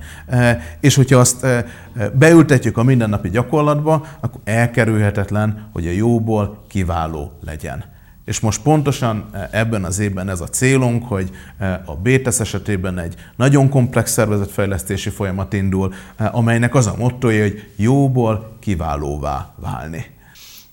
És 0.79 0.95
hogyha 0.95 1.19
azt 1.19 1.45
beültetjük 2.13 2.77
a 2.77 2.83
mindennapi 2.83 3.29
gyakorlatba, 3.29 4.05
akkor 4.19 4.41
elkerülhetetlen, 4.43 5.69
hogy 5.73 5.87
a 5.87 5.91
jóból 5.91 6.63
kiváló 6.67 7.31
legyen. 7.45 7.83
És 8.29 8.39
most 8.39 8.61
pontosan 8.61 9.29
eh, 9.31 9.47
ebben 9.51 9.83
az 9.83 9.99
évben 9.99 10.29
ez 10.29 10.41
a 10.41 10.47
célunk, 10.47 11.07
hogy 11.07 11.29
eh, 11.57 11.79
a 11.85 11.95
BTS 11.95 12.39
esetében 12.39 12.99
egy 12.99 13.13
nagyon 13.35 13.69
komplex 13.69 14.11
szervezetfejlesztési 14.11 15.09
folyamat 15.09 15.53
indul, 15.53 15.93
amelynek 16.17 16.75
az 16.75 16.87
a 16.87 16.95
mottoja, 16.97 17.41
hogy 17.41 17.63
jóból 17.75 18.57
kiválóvá 18.59 19.53
válni. 19.55 20.05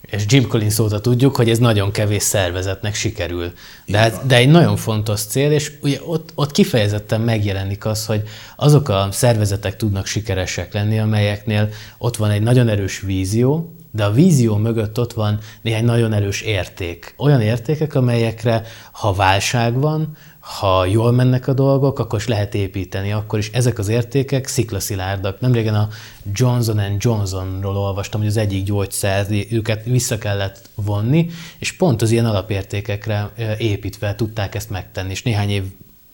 És 0.00 0.25
Jim 0.26 0.46
Collins 0.48 0.78
óta 0.78 1.00
tudjuk, 1.00 1.36
hogy 1.36 1.50
ez 1.50 1.58
nagyon 1.58 1.90
kevés 1.90 2.22
szervezetnek 2.22 2.94
sikerül. 2.94 3.52
De, 3.86 3.98
hát, 3.98 4.26
de 4.26 4.36
egy 4.36 4.48
nagyon 4.48 4.76
fontos 4.76 5.20
cél, 5.20 5.52
és 5.52 5.72
ugye 5.82 5.98
ott, 6.06 6.32
ott 6.34 6.50
kifejezetten 6.50 7.20
megjelenik 7.20 7.84
az, 7.84 8.06
hogy 8.06 8.22
azok 8.56 8.88
a 8.88 9.08
szervezetek 9.10 9.76
tudnak 9.76 10.06
sikeresek 10.06 10.72
lenni, 10.72 10.98
amelyeknél 10.98 11.68
ott 11.98 12.16
van 12.16 12.30
egy 12.30 12.42
nagyon 12.42 12.68
erős 12.68 13.00
vízió, 13.00 13.76
de 13.96 14.04
a 14.04 14.10
vízió 14.10 14.56
mögött 14.56 14.98
ott 14.98 15.12
van 15.12 15.38
néhány 15.62 15.84
nagyon 15.84 16.12
erős 16.12 16.40
érték. 16.40 17.14
Olyan 17.18 17.40
értékek, 17.40 17.94
amelyekre, 17.94 18.62
ha 18.92 19.12
válság 19.12 19.80
van, 19.80 20.16
ha 20.40 20.84
jól 20.84 21.12
mennek 21.12 21.48
a 21.48 21.52
dolgok, 21.52 21.98
akkor 21.98 22.18
is 22.18 22.26
lehet 22.26 22.54
építeni, 22.54 23.12
akkor 23.12 23.38
is 23.38 23.50
ezek 23.50 23.78
az 23.78 23.88
értékek 23.88 24.46
sziklaszilárdak. 24.46 25.40
Nemrégen 25.40 25.74
a 25.74 25.88
Johnson 26.32 26.80
Johnsonról 26.98 27.76
olvastam, 27.76 28.20
hogy 28.20 28.28
az 28.28 28.36
egyik 28.36 28.64
gyógyszer, 28.64 29.26
őket 29.50 29.84
vissza 29.84 30.18
kellett 30.18 30.60
vonni, 30.74 31.30
és 31.58 31.72
pont 31.72 32.02
az 32.02 32.10
ilyen 32.10 32.26
alapértékekre 32.26 33.30
építve 33.58 34.14
tudták 34.14 34.54
ezt 34.54 34.70
megtenni, 34.70 35.10
és 35.10 35.22
néhány 35.22 35.50
év 35.50 35.62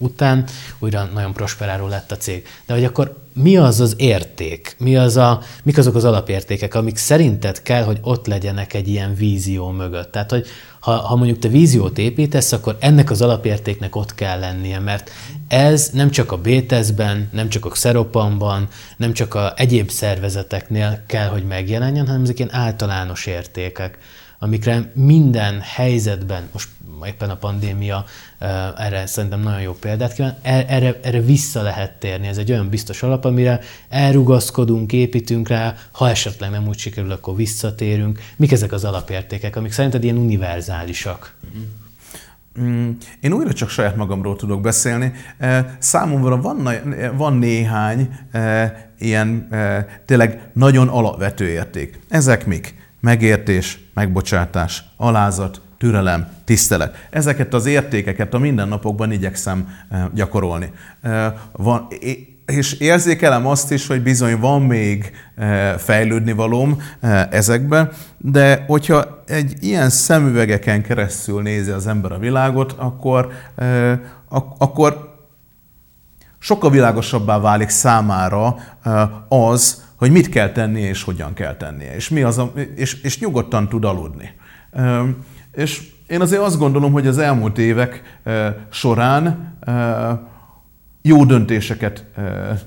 után 0.03 0.45
újra 0.79 1.09
nagyon 1.15 1.33
prosperáló 1.33 1.87
lett 1.87 2.13
a 2.13 2.17
cég. 2.17 2.47
De 2.67 2.75
hogy 2.75 2.85
akkor 2.85 3.21
mi 3.35 3.57
az 3.57 3.81
az 3.81 3.95
érték? 3.99 4.77
Mi 4.79 4.97
az 4.97 5.17
a, 5.17 5.41
mik 5.63 5.79
azok 5.79 5.95
az 5.95 6.05
alapértékek, 6.05 6.75
amik 6.75 6.97
szerinted 6.97 7.63
kell, 7.63 7.83
hogy 7.83 7.99
ott 8.03 8.27
legyenek 8.27 8.75
egy 8.75 8.89
ilyen 8.89 9.15
vízió 9.15 9.71
mögött? 9.71 10.13
Tehát, 10.13 10.31
hogy 10.31 10.47
ha, 10.81 10.93
ha 10.93 11.17
mondjuk 11.17 11.39
te 11.39 11.49
víziót 11.49 11.99
építesz, 11.99 12.53
akkor 12.53 12.77
ennek 12.81 13.11
az 13.11 13.23
alapértéknek 13.23 13.97
ott 13.97 14.15
kell 14.15 14.39
lennie, 14.39 14.79
mert 14.79 15.11
ez 15.49 15.91
nem 15.93 16.11
csak 16.11 16.33
a 16.33 16.39
BTS-ben, 16.39 17.29
nem 17.33 17.49
csak 17.49 17.65
a 17.65 17.69
Xeropanban, 17.69 18.69
nem 18.97 19.13
csak 19.13 19.35
a 19.35 19.53
egyéb 19.57 19.91
szervezeteknél 19.91 21.03
kell, 21.07 21.29
hogy 21.29 21.45
megjelenjen, 21.45 22.07
hanem 22.07 22.23
ezek 22.23 22.39
ilyen 22.39 22.55
általános 22.55 23.27
értékek 23.27 23.99
amikre 24.43 24.91
minden 24.95 25.61
helyzetben, 25.61 26.49
most 26.53 26.69
éppen 27.07 27.31
a 27.31 27.37
pandémia 27.37 28.05
erre 28.77 29.07
szerintem 29.07 29.41
nagyon 29.41 29.61
jó 29.61 29.73
példát 29.73 30.13
kíván, 30.13 30.37
e, 30.43 30.65
erre, 30.69 30.99
erre 31.03 31.21
vissza 31.21 31.63
lehet 31.63 31.93
térni. 31.99 32.27
Ez 32.27 32.37
egy 32.37 32.51
olyan 32.51 32.69
biztos 32.69 33.03
alap, 33.03 33.25
amire 33.25 33.61
elrugaszkodunk, 33.89 34.93
építünk 34.93 35.49
rá, 35.49 35.75
ha 35.93 36.09
esetleg 36.09 36.51
nem 36.51 36.69
úgy 36.69 36.79
sikerül, 36.79 37.11
akkor 37.11 37.37
visszatérünk. 37.37 38.21
Mik 38.37 38.53
ezek 38.53 38.73
az 38.73 38.85
alapértékek, 38.85 39.57
amik 39.57 39.73
szerinted 39.73 40.05
ilyen 40.05 40.17
univerzálisak? 40.17 41.35
Mm, 42.61 42.91
én 43.21 43.33
újra 43.33 43.53
csak 43.53 43.69
saját 43.69 43.97
magamról 43.97 44.37
tudok 44.37 44.61
beszélni. 44.61 45.13
Számomra 45.79 46.41
van, 46.41 46.69
van 47.17 47.37
néhány 47.37 48.09
ilyen 48.99 49.49
tényleg 50.07 50.51
nagyon 50.53 50.89
alapvető 50.89 51.49
érték. 51.49 52.01
Ezek 52.09 52.47
mik? 52.47 52.82
Megértés, 53.03 53.79
megbocsátás, 53.95 54.85
alázat, 54.97 55.61
türelem, 55.79 56.29
tisztelet. 56.45 57.07
Ezeket 57.11 57.55
az 57.55 57.67
értékeket 57.67 58.35
a 58.35 58.39
mindennapokban 58.39 59.13
igyekszem 59.13 59.69
eh, 59.91 60.05
gyakorolni. 60.15 60.73
Eh, 61.01 61.33
van, 61.53 61.89
és 62.47 62.73
érzékelem 62.73 63.47
azt 63.47 63.73
is, 63.73 63.87
hogy 63.87 64.03
bizony 64.03 64.39
van 64.39 64.63
még 64.63 65.13
eh, 65.35 65.75
fejlődni 65.79 66.33
valóm 66.33 66.83
ezekbe, 67.31 67.91
de 68.19 68.65
hogyha 68.67 69.23
egy 69.27 69.57
ilyen 69.61 69.91
szemüvegeken 69.91 70.83
keresztül 70.83 71.43
nézi 71.43 71.71
az 71.71 71.87
ember 71.87 72.13
a 72.13 72.19
világot, 72.19 72.73
akkor, 72.73 73.33
akkor 74.59 75.17
sokkal 76.39 76.71
világosabbá 76.71 77.39
válik 77.39 77.69
számára 77.69 78.57
az, 79.29 79.85
hogy 80.03 80.11
mit 80.11 80.29
kell 80.29 80.53
tennie 80.53 80.89
és 80.89 81.03
hogyan 81.03 81.35
kell 81.35 81.57
tennie, 81.57 81.95
és, 81.95 82.09
mi 82.09 82.23
az 82.23 82.39
a, 82.39 82.53
és, 82.75 83.01
és 83.03 83.21
nyugodtan 83.21 83.69
tud 83.69 83.85
aludni. 83.85 84.31
És 85.53 85.83
én 86.07 86.21
azért 86.21 86.43
azt 86.43 86.59
gondolom, 86.59 86.93
hogy 86.93 87.07
az 87.07 87.19
elmúlt 87.19 87.59
évek 87.59 88.21
során 88.71 89.55
jó 91.03 91.25
döntéseket 91.25 92.05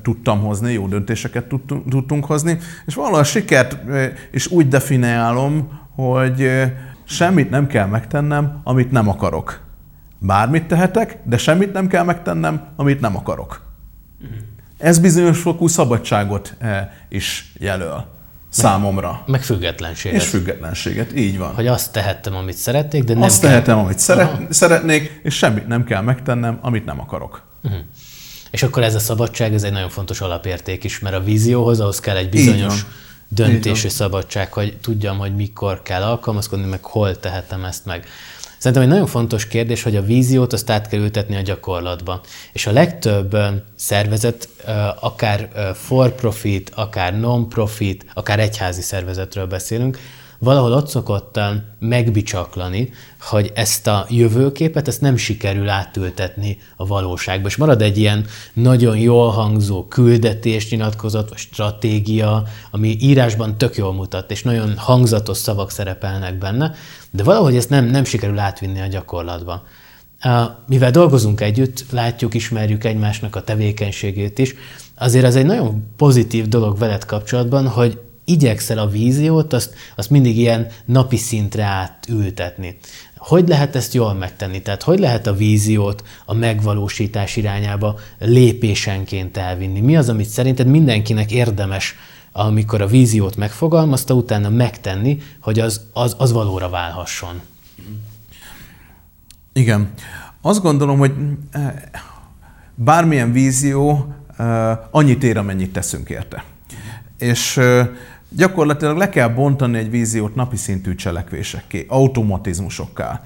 tudtam 0.01 0.39
hozni, 0.39 0.73
jó 0.73 0.87
döntéseket 0.87 1.45
tudtunk 1.89 2.25
hozni, 2.25 2.57
és 2.85 2.95
valahogy 2.95 3.19
a 3.19 3.23
sikert 3.23 3.77
is 4.31 4.47
úgy 4.47 4.67
definiálom, 4.67 5.79
hogy 5.95 6.49
semmit 7.03 7.49
nem 7.49 7.67
kell 7.67 7.87
megtennem, 7.87 8.61
amit 8.63 8.91
nem 8.91 9.09
akarok. 9.09 9.61
Bármit 10.19 10.67
tehetek, 10.67 11.19
de 11.23 11.37
semmit 11.37 11.73
nem 11.73 11.87
kell 11.87 12.03
megtennem, 12.03 12.67
amit 12.75 12.99
nem 13.01 13.15
akarok. 13.15 13.61
Ez 14.77 14.99
bizonyos 14.99 15.39
fokú 15.39 15.67
szabadságot 15.67 16.57
is 17.09 17.51
jelöl 17.59 18.13
számomra. 18.49 19.23
Meg 19.25 19.43
függetlenséget. 19.43 20.21
És 20.21 20.27
függetlenséget, 20.27 21.15
így 21.15 21.37
van. 21.37 21.53
Hogy 21.53 21.67
azt 21.67 21.91
tehettem, 21.91 22.35
amit 22.35 22.57
szeretnék, 22.57 23.03
de 23.03 23.13
nem 23.13 23.21
Azt 23.21 23.41
kell... 23.41 23.49
tehetem, 23.49 23.77
amit 23.77 23.99
szeret, 23.99 24.53
szeretnék, 24.53 25.19
és 25.23 25.35
semmit 25.35 25.67
nem 25.67 25.83
kell 25.83 26.01
megtennem, 26.01 26.59
amit 26.61 26.85
nem 26.85 26.99
akarok. 26.99 27.41
Uh-huh. 27.63 27.79
És 28.51 28.63
akkor 28.63 28.83
ez 28.83 28.95
a 28.95 28.99
szabadság, 28.99 29.53
ez 29.53 29.63
egy 29.63 29.71
nagyon 29.71 29.89
fontos 29.89 30.21
alapérték 30.21 30.83
is, 30.83 30.99
mert 30.99 31.15
a 31.15 31.23
vízióhoz 31.23 31.79
ahhoz 31.79 31.99
kell 31.99 32.15
egy 32.15 32.29
bizonyos 32.29 32.85
döntési 33.27 33.89
szabadság, 33.89 34.53
hogy 34.53 34.77
tudjam, 34.77 35.17
hogy 35.17 35.35
mikor 35.35 35.81
kell 35.81 36.01
alkalmazkodni, 36.01 36.65
meg 36.65 36.83
hol 36.83 37.19
tehetem 37.19 37.63
ezt 37.63 37.85
meg. 37.85 38.05
Szerintem 38.57 38.81
egy 38.81 38.93
nagyon 38.93 39.07
fontos 39.07 39.47
kérdés, 39.47 39.83
hogy 39.83 39.95
a 39.95 40.01
víziót 40.01 40.53
azt 40.53 40.69
át 40.69 40.87
kell 40.87 40.99
ültetni 40.99 41.35
a 41.35 41.41
gyakorlatba. 41.41 42.21
És 42.53 42.67
a 42.67 42.71
legtöbb 42.71 43.37
szervezet, 43.75 44.49
akár 44.99 45.49
for 45.75 46.15
profit, 46.15 46.71
akár 46.75 47.19
non-profit, 47.19 48.05
akár 48.13 48.39
egyházi 48.39 48.81
szervezetről 48.81 49.45
beszélünk, 49.45 49.97
valahol 50.39 50.73
ott 50.73 50.87
szokott 50.87 51.39
megbicsaklani, 51.79 52.91
hogy 53.19 53.51
ezt 53.55 53.87
a 53.87 54.05
jövőképet 54.09 54.87
ezt 54.87 55.01
nem 55.01 55.17
sikerül 55.17 55.69
átültetni 55.69 56.57
a 56.75 56.85
valóságba. 56.85 57.47
És 57.47 57.55
marad 57.55 57.81
egy 57.81 57.97
ilyen 57.97 58.25
nagyon 58.53 58.97
jól 58.97 59.29
hangzó 59.29 59.87
küldetés, 59.87 60.69
nyilatkozat, 60.69 61.29
vagy 61.29 61.37
stratégia, 61.37 62.43
ami 62.71 62.97
írásban 62.99 63.57
tök 63.57 63.75
jól 63.75 63.93
mutat, 63.93 64.31
és 64.31 64.43
nagyon 64.43 64.77
hangzatos 64.77 65.37
szavak 65.37 65.71
szerepelnek 65.71 66.37
benne, 66.37 66.73
de 67.11 67.23
valahogy 67.23 67.55
ezt 67.55 67.69
nem, 67.69 67.85
nem 67.85 68.03
sikerül 68.03 68.39
átvinni 68.39 68.81
a 68.81 68.87
gyakorlatba. 68.87 69.63
Mivel 70.67 70.91
dolgozunk 70.91 71.41
együtt, 71.41 71.85
látjuk, 71.91 72.33
ismerjük 72.33 72.83
egymásnak 72.83 73.35
a 73.35 73.43
tevékenységét 73.43 74.39
is, 74.39 74.55
azért 74.97 75.25
az 75.25 75.35
egy 75.35 75.45
nagyon 75.45 75.87
pozitív 75.97 76.47
dolog 76.47 76.77
veled 76.77 77.05
kapcsolatban, 77.05 77.67
hogy 77.67 77.99
igyekszel 78.25 78.77
a 78.77 78.87
víziót, 78.87 79.53
azt, 79.53 79.73
azt 79.95 80.09
mindig 80.09 80.37
ilyen 80.37 80.67
napi 80.85 81.17
szintre 81.17 81.63
átültetni. 81.63 82.77
Hogy 83.17 83.47
lehet 83.47 83.75
ezt 83.75 83.93
jól 83.93 84.13
megtenni? 84.13 84.61
Tehát 84.61 84.83
hogy 84.83 84.99
lehet 84.99 85.27
a 85.27 85.33
víziót 85.33 86.03
a 86.25 86.33
megvalósítás 86.33 87.35
irányába 87.35 87.99
lépésenként 88.19 89.37
elvinni? 89.37 89.79
Mi 89.79 89.97
az, 89.97 90.09
amit 90.09 90.27
szerinted 90.27 90.67
mindenkinek 90.67 91.31
érdemes, 91.31 91.95
amikor 92.31 92.81
a 92.81 92.87
víziót 92.87 93.35
megfogalmazta, 93.35 94.13
utána 94.13 94.49
megtenni, 94.49 95.17
hogy 95.39 95.59
az, 95.59 95.81
az, 95.93 96.15
az 96.17 96.31
valóra 96.31 96.69
válhasson? 96.69 97.41
Igen. 99.53 99.93
Azt 100.41 100.61
gondolom, 100.61 100.97
hogy 100.97 101.11
eh, 101.51 101.73
bármilyen 102.75 103.31
vízió 103.31 104.13
eh, 104.37 104.77
annyit 104.91 105.23
ér, 105.23 105.37
amennyit 105.37 105.73
teszünk 105.73 106.09
érte. 106.09 106.43
És 107.17 107.57
eh, 107.57 107.87
gyakorlatilag 108.35 108.97
le 108.97 109.09
kell 109.09 109.27
bontani 109.27 109.77
egy 109.77 109.89
víziót 109.89 110.35
napi 110.35 110.55
szintű 110.55 110.95
cselekvésekké, 110.95 111.85
automatizmusokká. 111.89 113.21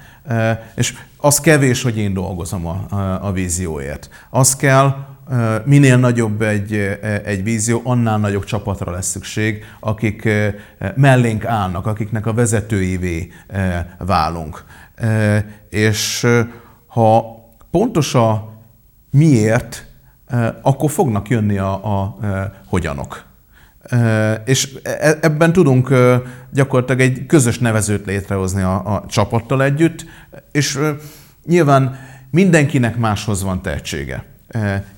És 0.74 0.94
az 1.16 1.40
kevés, 1.40 1.82
hogy 1.82 1.98
én 1.98 2.14
dolgozom 2.14 2.66
a, 2.66 2.86
a, 3.20 3.32
vízióért. 3.32 4.10
Az 4.30 4.56
kell, 4.56 4.94
minél 5.64 5.96
nagyobb 5.96 6.42
egy, 6.42 6.98
egy 7.24 7.42
vízió, 7.42 7.80
annál 7.84 8.18
nagyobb 8.18 8.44
csapatra 8.44 8.92
lesz 8.92 9.10
szükség, 9.10 9.64
akik 9.80 10.28
mellénk 10.94 11.44
állnak, 11.44 11.86
akiknek 11.86 12.26
a 12.26 12.32
vezetőivé 12.32 13.32
válunk. 13.98 14.64
És 15.68 16.26
ha 16.86 17.24
pontos 17.70 18.14
a 18.14 18.52
miért, 19.10 19.86
akkor 20.62 20.90
fognak 20.90 21.28
jönni 21.28 21.58
a, 21.58 22.02
a 22.02 22.18
hogyanok. 22.66 23.29
És 24.44 24.78
e, 24.82 25.18
ebben 25.20 25.52
tudunk 25.52 25.94
gyakorlatilag 26.52 27.00
egy 27.00 27.26
közös 27.26 27.58
nevezőt 27.58 28.06
létrehozni 28.06 28.62
a, 28.62 28.94
a 28.94 29.04
csapattal 29.08 29.62
együtt, 29.62 30.04
és 30.52 30.78
nyilván 31.44 31.98
mindenkinek 32.30 32.96
máshoz 32.96 33.42
van 33.42 33.62
tehetsége. 33.62 34.24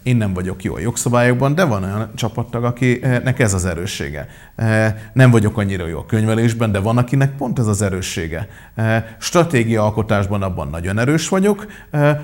Én 0.02 0.16
nem 0.16 0.32
vagyok 0.32 0.64
jó 0.64 0.74
a 0.74 0.78
jogszabályokban, 0.78 1.54
de 1.54 1.64
van 1.64 1.82
olyan 1.82 2.10
csapattag, 2.14 2.64
akinek 2.64 3.38
ez 3.38 3.54
az 3.54 3.64
erőssége. 3.64 4.28
Nem 5.12 5.30
vagyok 5.30 5.58
annyira 5.58 5.86
jó 5.86 5.98
a 5.98 6.06
könyvelésben, 6.06 6.72
de 6.72 6.78
van, 6.78 6.98
akinek 6.98 7.36
pont 7.36 7.58
ez 7.58 7.66
az 7.66 7.82
erőssége. 7.82 8.48
Stratégia 9.18 9.82
alkotásban 9.84 10.42
abban 10.42 10.68
nagyon 10.68 10.98
erős 10.98 11.28
vagyok, 11.28 11.66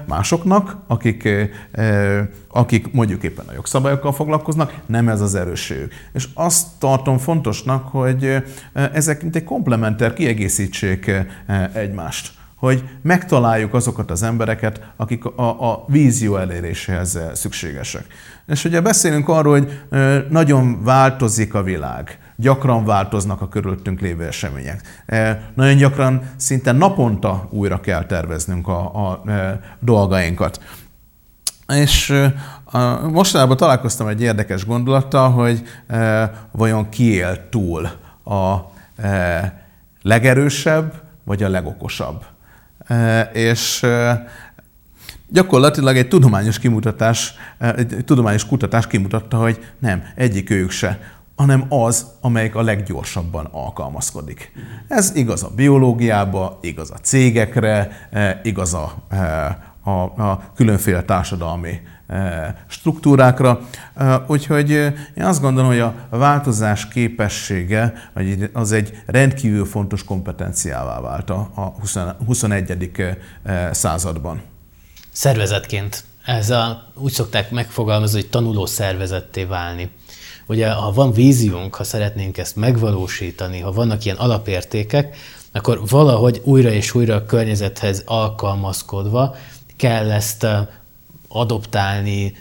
másoknak, 0.07 0.77
akik, 0.87 1.29
akik 2.49 2.93
mondjuk 2.93 3.23
éppen 3.23 3.45
a 3.49 3.53
jogszabályokkal 3.53 4.13
foglalkoznak, 4.13 4.75
nem 4.87 5.09
ez 5.09 5.21
az 5.21 5.35
erősségük. 5.35 5.93
És 6.13 6.29
azt 6.35 6.67
tartom 6.79 7.19
fontosnak, 7.19 7.89
hogy 7.89 8.37
ezek 8.73 9.23
mint 9.23 9.37
egy 9.37 9.45
komplementer 9.45 10.13
kiegészítsék 10.13 11.11
egymást 11.73 12.37
hogy 12.59 12.89
megtaláljuk 13.03 13.75
azokat 13.75 14.11
az 14.11 14.23
embereket, 14.23 14.81
akik 14.97 15.25
a, 15.25 15.71
a 15.71 15.85
vízió 15.87 16.37
eléréséhez 16.37 17.19
szükségesek. 17.33 18.07
És 18.47 18.65
ugye 18.65 18.81
beszélünk 18.81 19.29
arról, 19.29 19.59
hogy 19.59 19.81
nagyon 20.31 20.83
változik 20.85 21.55
a 21.55 21.63
világ, 21.63 22.19
gyakran 22.37 22.85
változnak 22.85 23.41
a 23.41 23.49
körülöttünk 23.49 24.01
lévő 24.01 24.27
események. 24.27 25.05
Nagyon 25.55 25.77
gyakran, 25.77 26.31
szinte 26.37 26.73
naponta 26.73 27.49
újra 27.51 27.81
kell 27.81 28.05
terveznünk 28.05 28.69
a, 28.69 29.09
a 29.09 29.23
dolgainkat. 29.81 30.61
És 31.67 32.15
mostanában 33.11 33.57
találkoztam 33.57 34.07
egy 34.07 34.23
érdekes 34.23 34.67
gondolattal, 34.67 35.31
hogy 35.31 35.63
vajon 36.53 36.89
ki 36.89 37.13
él 37.13 37.49
túl 37.49 37.89
a 38.25 38.57
legerősebb, 40.03 41.03
vagy 41.25 41.43
a 41.43 41.49
legokosabb. 41.49 42.25
És 43.33 43.87
gyakorlatilag 45.29 45.97
egy 45.97 46.09
tudományos 46.09 46.59
kimutatás, 46.59 47.35
egy 47.77 47.97
tudományos 48.05 48.47
kutatás 48.47 48.87
kimutatta, 48.87 49.37
hogy 49.37 49.65
nem, 49.79 50.03
egyik 50.15 50.51
ők 50.51 50.71
se, 50.71 51.17
hanem 51.37 51.65
az, 51.69 52.07
amelyik 52.21 52.55
a 52.55 52.63
leggyorsabban 52.63 53.49
alkalmazkodik. 53.51 54.53
Ez 54.89 55.13
igaz 55.15 55.43
a 55.43 55.51
biológiába, 55.57 56.59
igaz 56.63 56.91
a 56.91 56.99
cégekre, 57.03 58.09
igaz 58.43 58.75
a, 58.75 58.95
a, 59.89 60.03
a 60.31 60.43
különféle 60.55 61.03
társadalmi 61.03 61.81
struktúrákra. 62.67 63.61
Úgyhogy 64.27 64.71
én 64.71 65.25
azt 65.25 65.41
gondolom, 65.41 65.71
hogy 65.71 65.81
a 65.81 65.95
változás 66.11 66.89
képessége 66.89 68.11
az 68.53 68.73
egy 68.73 69.03
rendkívül 69.07 69.65
fontos 69.65 70.05
kompetenciává 70.05 71.01
vált 71.01 71.31
a 71.31 71.75
21. 72.27 73.19
században. 73.73 74.41
Szervezetként 75.13 76.05
ez 76.25 76.51
a, 76.51 76.83
úgy 76.95 77.13
szokták 77.13 77.51
megfogalmazni, 77.51 78.21
hogy 78.21 78.31
tanuló 78.31 78.67
szervezetté 78.67 79.45
válni. 79.45 79.91
Ugye, 80.47 80.71
ha 80.71 80.93
van 80.93 81.13
víziónk, 81.13 81.75
ha 81.75 81.85
szeretnénk 81.85 82.39
ezt 82.39 82.57
megvalósítani, 82.57 83.61
ha 83.61 83.73
vannak 83.73 84.05
ilyen 84.05 84.17
alapértékek, 84.17 85.17
akkor 85.53 85.81
valahogy 85.89 86.41
újra 86.45 86.71
és 86.71 86.95
újra 86.95 87.15
a 87.15 87.27
környezethez 87.27 88.03
alkalmazkodva 88.07 89.37
kell 89.79 90.11
ezt 90.11 90.47
adoptálni, 91.29 92.35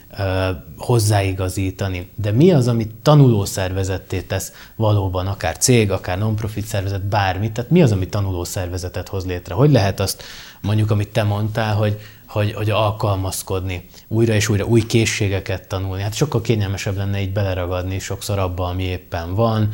hozzáigazítani. 0.77 2.09
De 2.15 2.31
mi 2.31 2.51
az, 2.51 2.67
amit 2.67 2.95
tanulószervezetté 3.01 4.21
tesz 4.21 4.53
valóban, 4.75 5.27
akár 5.27 5.57
cég, 5.57 5.91
akár 5.91 6.17
non-profit 6.17 6.65
szervezet, 6.65 7.05
bármit? 7.05 7.51
Tehát 7.51 7.71
mi 7.71 7.81
az, 7.81 7.91
ami 7.91 8.07
tanulószervezetet 8.07 9.07
hoz 9.07 9.25
létre? 9.25 9.53
Hogy 9.53 9.71
lehet 9.71 9.99
azt, 9.99 10.23
mondjuk, 10.61 10.91
amit 10.91 11.09
te 11.09 11.23
mondtál, 11.23 11.75
hogy, 11.75 11.99
hogy, 12.27 12.53
hogy 12.53 12.69
alkalmazkodni, 12.69 13.87
újra 14.07 14.33
és 14.33 14.49
újra 14.49 14.65
új 14.65 14.85
készségeket 14.85 15.67
tanulni. 15.67 16.01
Hát 16.01 16.13
sokkal 16.13 16.41
kényelmesebb 16.41 16.97
lenne 16.97 17.21
így 17.21 17.31
beleragadni 17.31 17.99
sokszor 17.99 18.39
abba, 18.39 18.67
ami 18.67 18.83
éppen 18.83 19.35
van, 19.35 19.69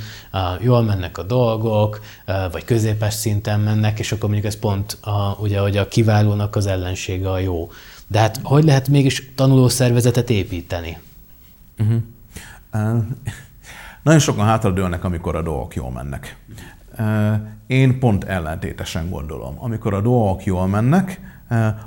jól 0.60 0.82
mennek 0.82 1.18
a 1.18 1.24
dolgok, 1.24 2.02
vagy 2.52 2.66
középes 2.66 3.14
szinten 3.14 3.60
mennek, 3.60 4.00
és 4.00 4.12
akkor 4.12 4.30
mondjuk 4.30 4.54
ez 4.54 4.60
pont 4.60 4.98
a, 5.02 5.38
ugye, 5.40 5.60
hogy 5.60 5.78
a 5.78 5.88
kiválónak 5.88 6.56
az 6.56 6.66
ellensége 6.66 7.32
a 7.32 7.40
jó. 7.40 7.70
De 8.14 8.20
hát 8.20 8.40
hogy 8.44 8.64
lehet 8.64 8.88
mégis 8.88 9.32
tanulószervezetet 9.36 10.30
építeni? 10.30 10.98
Uh-huh. 11.80 12.02
Uh, 12.74 13.04
nagyon 14.04 14.20
sokan 14.20 14.46
hátradőlnek, 14.46 15.04
amikor 15.04 15.36
a 15.36 15.42
dolgok 15.42 15.76
jól 15.76 15.92
mennek. 15.92 16.38
Uh, 17.00 17.34
én 17.68 18.00
pont 18.00 18.24
ellentétesen 18.24 19.10
gondolom. 19.10 19.56
Amikor 19.58 19.94
a 19.94 20.02
dolgok 20.02 20.44
jól 20.44 20.68
mennek, 20.68 21.20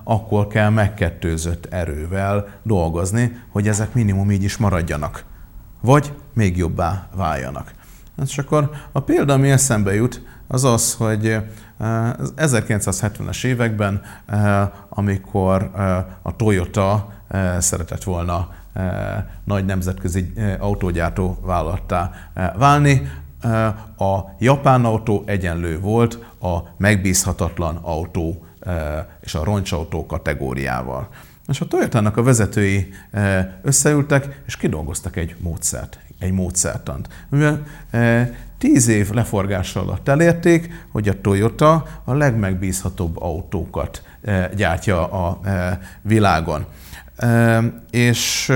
akkor 0.05 0.47
kell 0.47 0.69
megkettőzött 0.69 1.67
erővel 1.67 2.49
dolgozni, 2.63 3.41
hogy 3.49 3.69
ezek 3.69 3.95
minimum 3.95 4.31
így 4.31 4.43
is 4.43 4.57
maradjanak. 4.57 5.25
Vagy 5.81 6.13
még 6.35 6.57
jobbá 6.57 7.09
váljanak. 7.15 7.73
És 8.25 8.39
akkor 8.39 8.71
a 8.93 9.01
példa, 9.01 9.33
ami 9.33 9.51
eszembe 9.51 9.95
jut, 9.95 10.23
az 10.47 10.65
az, 10.65 10.95
hogy 10.95 11.37
1970-es 11.81 13.45
években, 13.45 14.03
amikor 14.89 15.71
a 16.23 16.37
Toyota 16.37 17.13
szeretett 17.59 18.03
volna 18.03 18.49
nagy 19.45 19.65
nemzetközi 19.65 20.33
autógyártó 20.59 21.39
vállalattá 21.43 22.11
válni. 22.57 23.11
A 23.99 24.19
japán 24.39 24.85
autó 24.85 25.23
egyenlő 25.27 25.81
volt 25.81 26.19
a 26.41 26.57
megbízhatatlan 26.77 27.77
autó 27.77 28.47
és 29.21 29.35
a 29.35 29.45
roncsautó 29.45 30.07
kategóriával. 30.07 31.09
És 31.49 31.61
a 31.61 31.67
Toyota-nak 31.67 32.17
a 32.17 32.23
vezetői 32.23 32.93
összeültek, 33.63 34.43
és 34.47 34.57
kidolgoztak 34.57 35.17
egy 35.17 35.37
módszert, 35.39 35.99
egy 36.19 36.33
módszertant. 36.33 37.09
Mivel 37.29 37.63
tíz 38.59 38.89
év 38.89 39.11
leforgása 39.11 39.81
alatt 39.81 40.09
elérték, 40.09 40.87
hogy 40.93 41.09
a 41.09 41.21
Toyota 41.21 41.87
a 42.05 42.15
legmegbízhatóbb 42.15 43.21
autókat 43.21 44.03
gyártja 44.57 45.11
a 45.11 45.41
világon. 46.03 46.65
És 47.91 48.53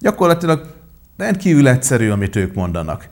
gyakorlatilag 0.00 0.74
rendkívül 1.16 1.68
egyszerű, 1.68 2.10
amit 2.10 2.36
ők 2.36 2.54
mondanak. 2.54 3.08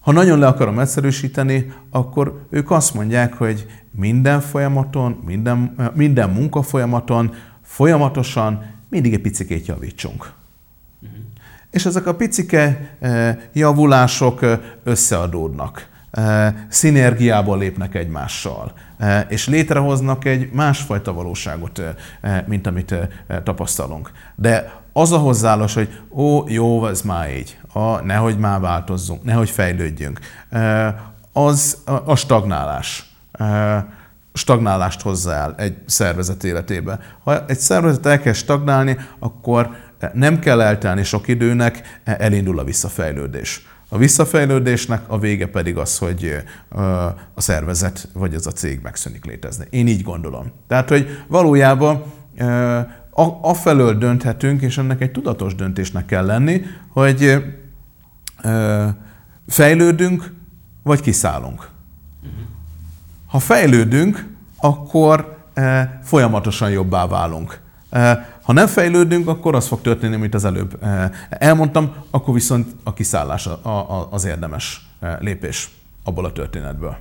Ha 0.00 0.12
nagyon 0.12 0.38
le 0.38 0.46
akarom 0.46 0.78
egyszerűsíteni, 0.78 1.72
akkor 1.90 2.46
ők 2.50 2.70
azt 2.70 2.94
mondják, 2.94 3.34
hogy 3.34 3.66
minden 3.90 4.40
folyamaton, 4.40 5.22
minden, 5.26 5.90
minden 5.94 6.30
munkafolyamaton 6.30 7.34
folyamatosan 7.62 8.64
mindig 8.88 9.14
egy 9.14 9.20
picikét 9.20 9.66
javítsunk. 9.66 10.32
És 11.72 11.86
ezek 11.86 12.06
a 12.06 12.14
picike 12.14 12.96
javulások 13.52 14.40
összeadódnak, 14.84 15.88
szinergiából 16.68 17.58
lépnek 17.58 17.94
egymással, 17.94 18.72
és 19.28 19.48
létrehoznak 19.48 20.24
egy 20.24 20.50
másfajta 20.50 21.12
valóságot, 21.12 21.82
mint 22.46 22.66
amit 22.66 22.94
tapasztalunk. 23.42 24.10
De 24.34 24.72
az 24.92 25.12
a 25.12 25.18
hozzáállás, 25.18 25.74
hogy 25.74 26.00
ó, 26.10 26.44
jó, 26.48 26.86
ez 26.86 27.02
már 27.02 27.30
így, 27.30 27.58
a, 27.72 28.00
nehogy 28.00 28.38
már 28.38 28.60
változzunk, 28.60 29.24
nehogy 29.24 29.50
fejlődjünk, 29.50 30.20
az 31.32 31.78
a 32.04 32.16
stagnálás. 32.16 33.10
Stagnálást 34.34 35.00
hozzá 35.00 35.42
el 35.42 35.54
egy 35.56 35.76
szervezet 35.86 36.44
életébe. 36.44 36.98
Ha 37.24 37.46
egy 37.46 37.58
szervezet 37.58 38.06
elkezd 38.06 38.36
stagnálni, 38.36 38.96
akkor 39.18 39.76
nem 40.14 40.38
kell 40.38 40.60
eltelni 40.60 41.02
sok 41.02 41.28
időnek, 41.28 42.00
elindul 42.04 42.58
a 42.58 42.64
visszafejlődés. 42.64 43.66
A 43.88 43.98
visszafejlődésnek 43.98 45.02
a 45.06 45.18
vége 45.18 45.46
pedig 45.46 45.76
az, 45.76 45.98
hogy 45.98 46.42
a 47.34 47.40
szervezet 47.40 48.08
vagy 48.12 48.34
az 48.34 48.46
a 48.46 48.52
cég 48.52 48.80
megszűnik 48.82 49.24
létezni. 49.24 49.64
Én 49.70 49.86
így 49.86 50.02
gondolom. 50.02 50.52
Tehát, 50.68 50.88
hogy 50.88 51.24
valójában 51.28 52.02
afelől 53.40 53.98
dönthetünk, 53.98 54.62
és 54.62 54.78
ennek 54.78 55.00
egy 55.00 55.10
tudatos 55.10 55.54
döntésnek 55.54 56.06
kell 56.06 56.26
lenni, 56.26 56.62
hogy 56.88 57.44
fejlődünk, 59.48 60.32
vagy 60.82 61.00
kiszállunk. 61.00 61.68
Ha 63.26 63.38
fejlődünk, 63.38 64.26
akkor 64.56 65.36
folyamatosan 66.02 66.70
jobbá 66.70 67.06
válunk. 67.06 67.60
Ha 68.42 68.52
nem 68.52 68.66
fejlődünk, 68.66 69.28
akkor 69.28 69.54
az 69.54 69.66
fog 69.66 69.80
történni, 69.80 70.16
mint 70.16 70.34
az 70.34 70.44
előbb 70.44 70.78
elmondtam, 71.28 71.94
akkor 72.10 72.34
viszont 72.34 72.68
a 72.82 72.92
kiszállás 72.92 73.48
az 74.10 74.24
érdemes 74.24 74.86
lépés 75.20 75.70
abból 76.04 76.24
a 76.24 76.32
történetből. 76.32 76.96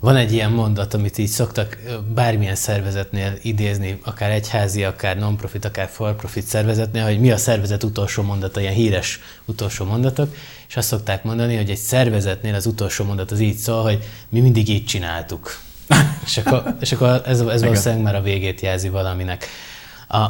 Van 0.00 0.16
egy 0.16 0.32
ilyen 0.32 0.50
mondat, 0.50 0.94
amit 0.94 1.18
így 1.18 1.28
szoktak 1.28 1.78
bármilyen 2.14 2.54
szervezetnél 2.54 3.38
idézni, 3.42 4.00
akár 4.04 4.30
egyházi, 4.30 4.84
akár 4.84 5.18
non-profit, 5.18 5.64
akár 5.64 5.88
for-profit 5.88 6.44
szervezetnél, 6.44 7.04
hogy 7.04 7.20
mi 7.20 7.30
a 7.30 7.36
szervezet 7.36 7.82
utolsó 7.82 8.22
mondata, 8.22 8.60
ilyen 8.60 8.72
híres 8.72 9.20
utolsó 9.44 9.84
mondatok, 9.84 10.34
és 10.68 10.76
azt 10.76 10.88
szokták 10.88 11.24
mondani, 11.24 11.56
hogy 11.56 11.70
egy 11.70 11.76
szervezetnél 11.76 12.54
az 12.54 12.66
utolsó 12.66 13.04
mondat 13.04 13.30
az 13.30 13.40
így 13.40 13.56
szól, 13.56 13.82
hogy 13.82 14.04
mi 14.28 14.40
mindig 14.40 14.68
így 14.68 14.84
csináltuk. 14.84 15.58
és 16.26 16.36
akkor, 16.36 16.76
és 16.80 16.92
akkor 16.92 17.22
ez, 17.24 17.40
ez 17.40 17.62
valószínűleg 17.62 18.02
már 18.02 18.14
a 18.14 18.22
végét 18.22 18.60
jelzi 18.60 18.88
valaminek. 18.88 19.46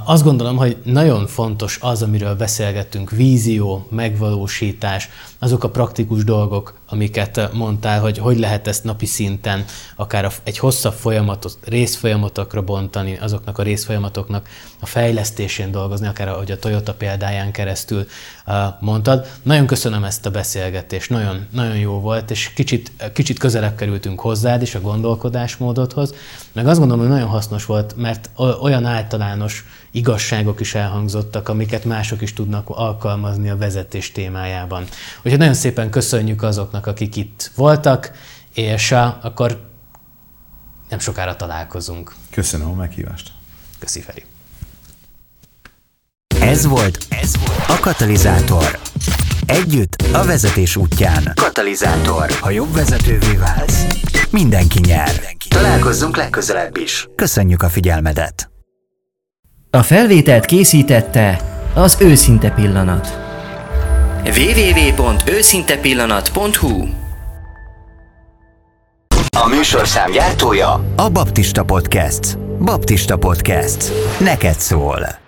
Azt 0.04 0.24
gondolom, 0.24 0.56
hogy 0.56 0.76
nagyon 0.84 1.26
fontos 1.26 1.78
az, 1.80 2.02
amiről 2.02 2.34
beszélgettünk, 2.34 3.10
vízió, 3.10 3.86
megvalósítás, 3.90 5.08
azok 5.38 5.64
a 5.64 5.70
praktikus 5.70 6.24
dolgok, 6.24 6.74
amiket 6.88 7.52
mondtál, 7.52 8.00
hogy 8.00 8.18
hogy 8.18 8.38
lehet 8.38 8.66
ezt 8.66 8.84
napi 8.84 9.06
szinten, 9.06 9.64
akár 9.96 10.32
egy 10.44 10.58
hosszabb 10.58 10.92
folyamatot, 10.92 11.58
részfolyamatokra 11.64 12.62
bontani, 12.62 13.18
azoknak 13.20 13.58
a 13.58 13.62
részfolyamatoknak 13.62 14.48
a 14.80 14.86
fejlesztésén 14.86 15.70
dolgozni, 15.70 16.06
akár 16.06 16.28
ahogy 16.28 16.50
a 16.50 16.58
Toyota 16.58 16.94
példáján 16.94 17.52
keresztül 17.52 18.06
mondtad. 18.80 19.26
Nagyon 19.42 19.66
köszönöm 19.66 20.04
ezt 20.04 20.26
a 20.26 20.30
beszélgetést, 20.30 21.10
nagyon, 21.10 21.46
nagyon 21.50 21.76
jó 21.76 22.00
volt, 22.00 22.30
és 22.30 22.52
kicsit, 22.52 22.92
kicsit 23.12 23.38
közelebb 23.38 23.76
kerültünk 23.76 24.20
hozzád 24.20 24.62
is 24.62 24.74
a 24.74 24.80
gondolkodásmódodhoz, 24.80 26.14
meg 26.52 26.66
azt 26.66 26.78
gondolom, 26.78 27.02
hogy 27.02 27.12
nagyon 27.12 27.28
hasznos 27.28 27.64
volt, 27.64 27.96
mert 27.96 28.30
olyan 28.60 28.84
általános 28.84 29.64
igazságok 29.96 30.60
is 30.60 30.74
elhangzottak, 30.74 31.48
amiket 31.48 31.84
mások 31.84 32.22
is 32.22 32.32
tudnak 32.32 32.68
alkalmazni 32.68 33.48
a 33.50 33.56
vezetés 33.56 34.12
témájában. 34.12 34.84
Úgyhogy 35.22 35.38
nagyon 35.38 35.54
szépen 35.54 35.90
köszönjük 35.90 36.42
azoknak, 36.42 36.86
akik 36.86 37.16
itt 37.16 37.50
voltak, 37.54 38.10
és 38.54 38.92
akkor 39.22 39.68
nem 40.88 40.98
sokára 40.98 41.36
találkozunk. 41.36 42.14
Köszönöm 42.30 42.68
a 42.68 42.74
meghívást. 42.74 43.32
Köszi, 43.78 44.00
Feri. 44.00 44.24
Ez 46.40 46.66
volt, 46.66 47.06
ez 47.08 47.36
volt 47.36 47.78
a 47.78 47.80
Katalizátor. 47.80 48.78
Együtt 49.46 49.94
a 50.12 50.24
vezetés 50.24 50.76
útján. 50.76 51.32
Katalizátor. 51.34 52.30
Ha 52.30 52.50
jobb 52.50 52.72
vezetővé 52.72 53.36
válsz, 53.36 53.84
mindenki 54.30 54.80
nyer. 54.80 55.10
Mindenki. 55.10 55.48
Találkozzunk 55.48 56.16
legközelebb 56.16 56.76
is. 56.76 57.08
Köszönjük 57.16 57.62
a 57.62 57.68
figyelmedet. 57.68 58.50
A 59.76 59.82
felvételt 59.82 60.44
készítette 60.44 61.40
az 61.74 61.96
Őszinte 62.00 62.50
Pillanat. 62.50 63.18
www.őszintepillanat.hu 64.24 66.86
A 69.38 69.48
műsorszám 69.48 70.10
gyártója 70.10 70.84
a 70.96 71.10
Baptista 71.10 71.64
Podcast. 71.64 72.38
Baptista 72.58 73.16
Podcast. 73.16 73.92
Neked 74.20 74.54
szól. 74.54 75.25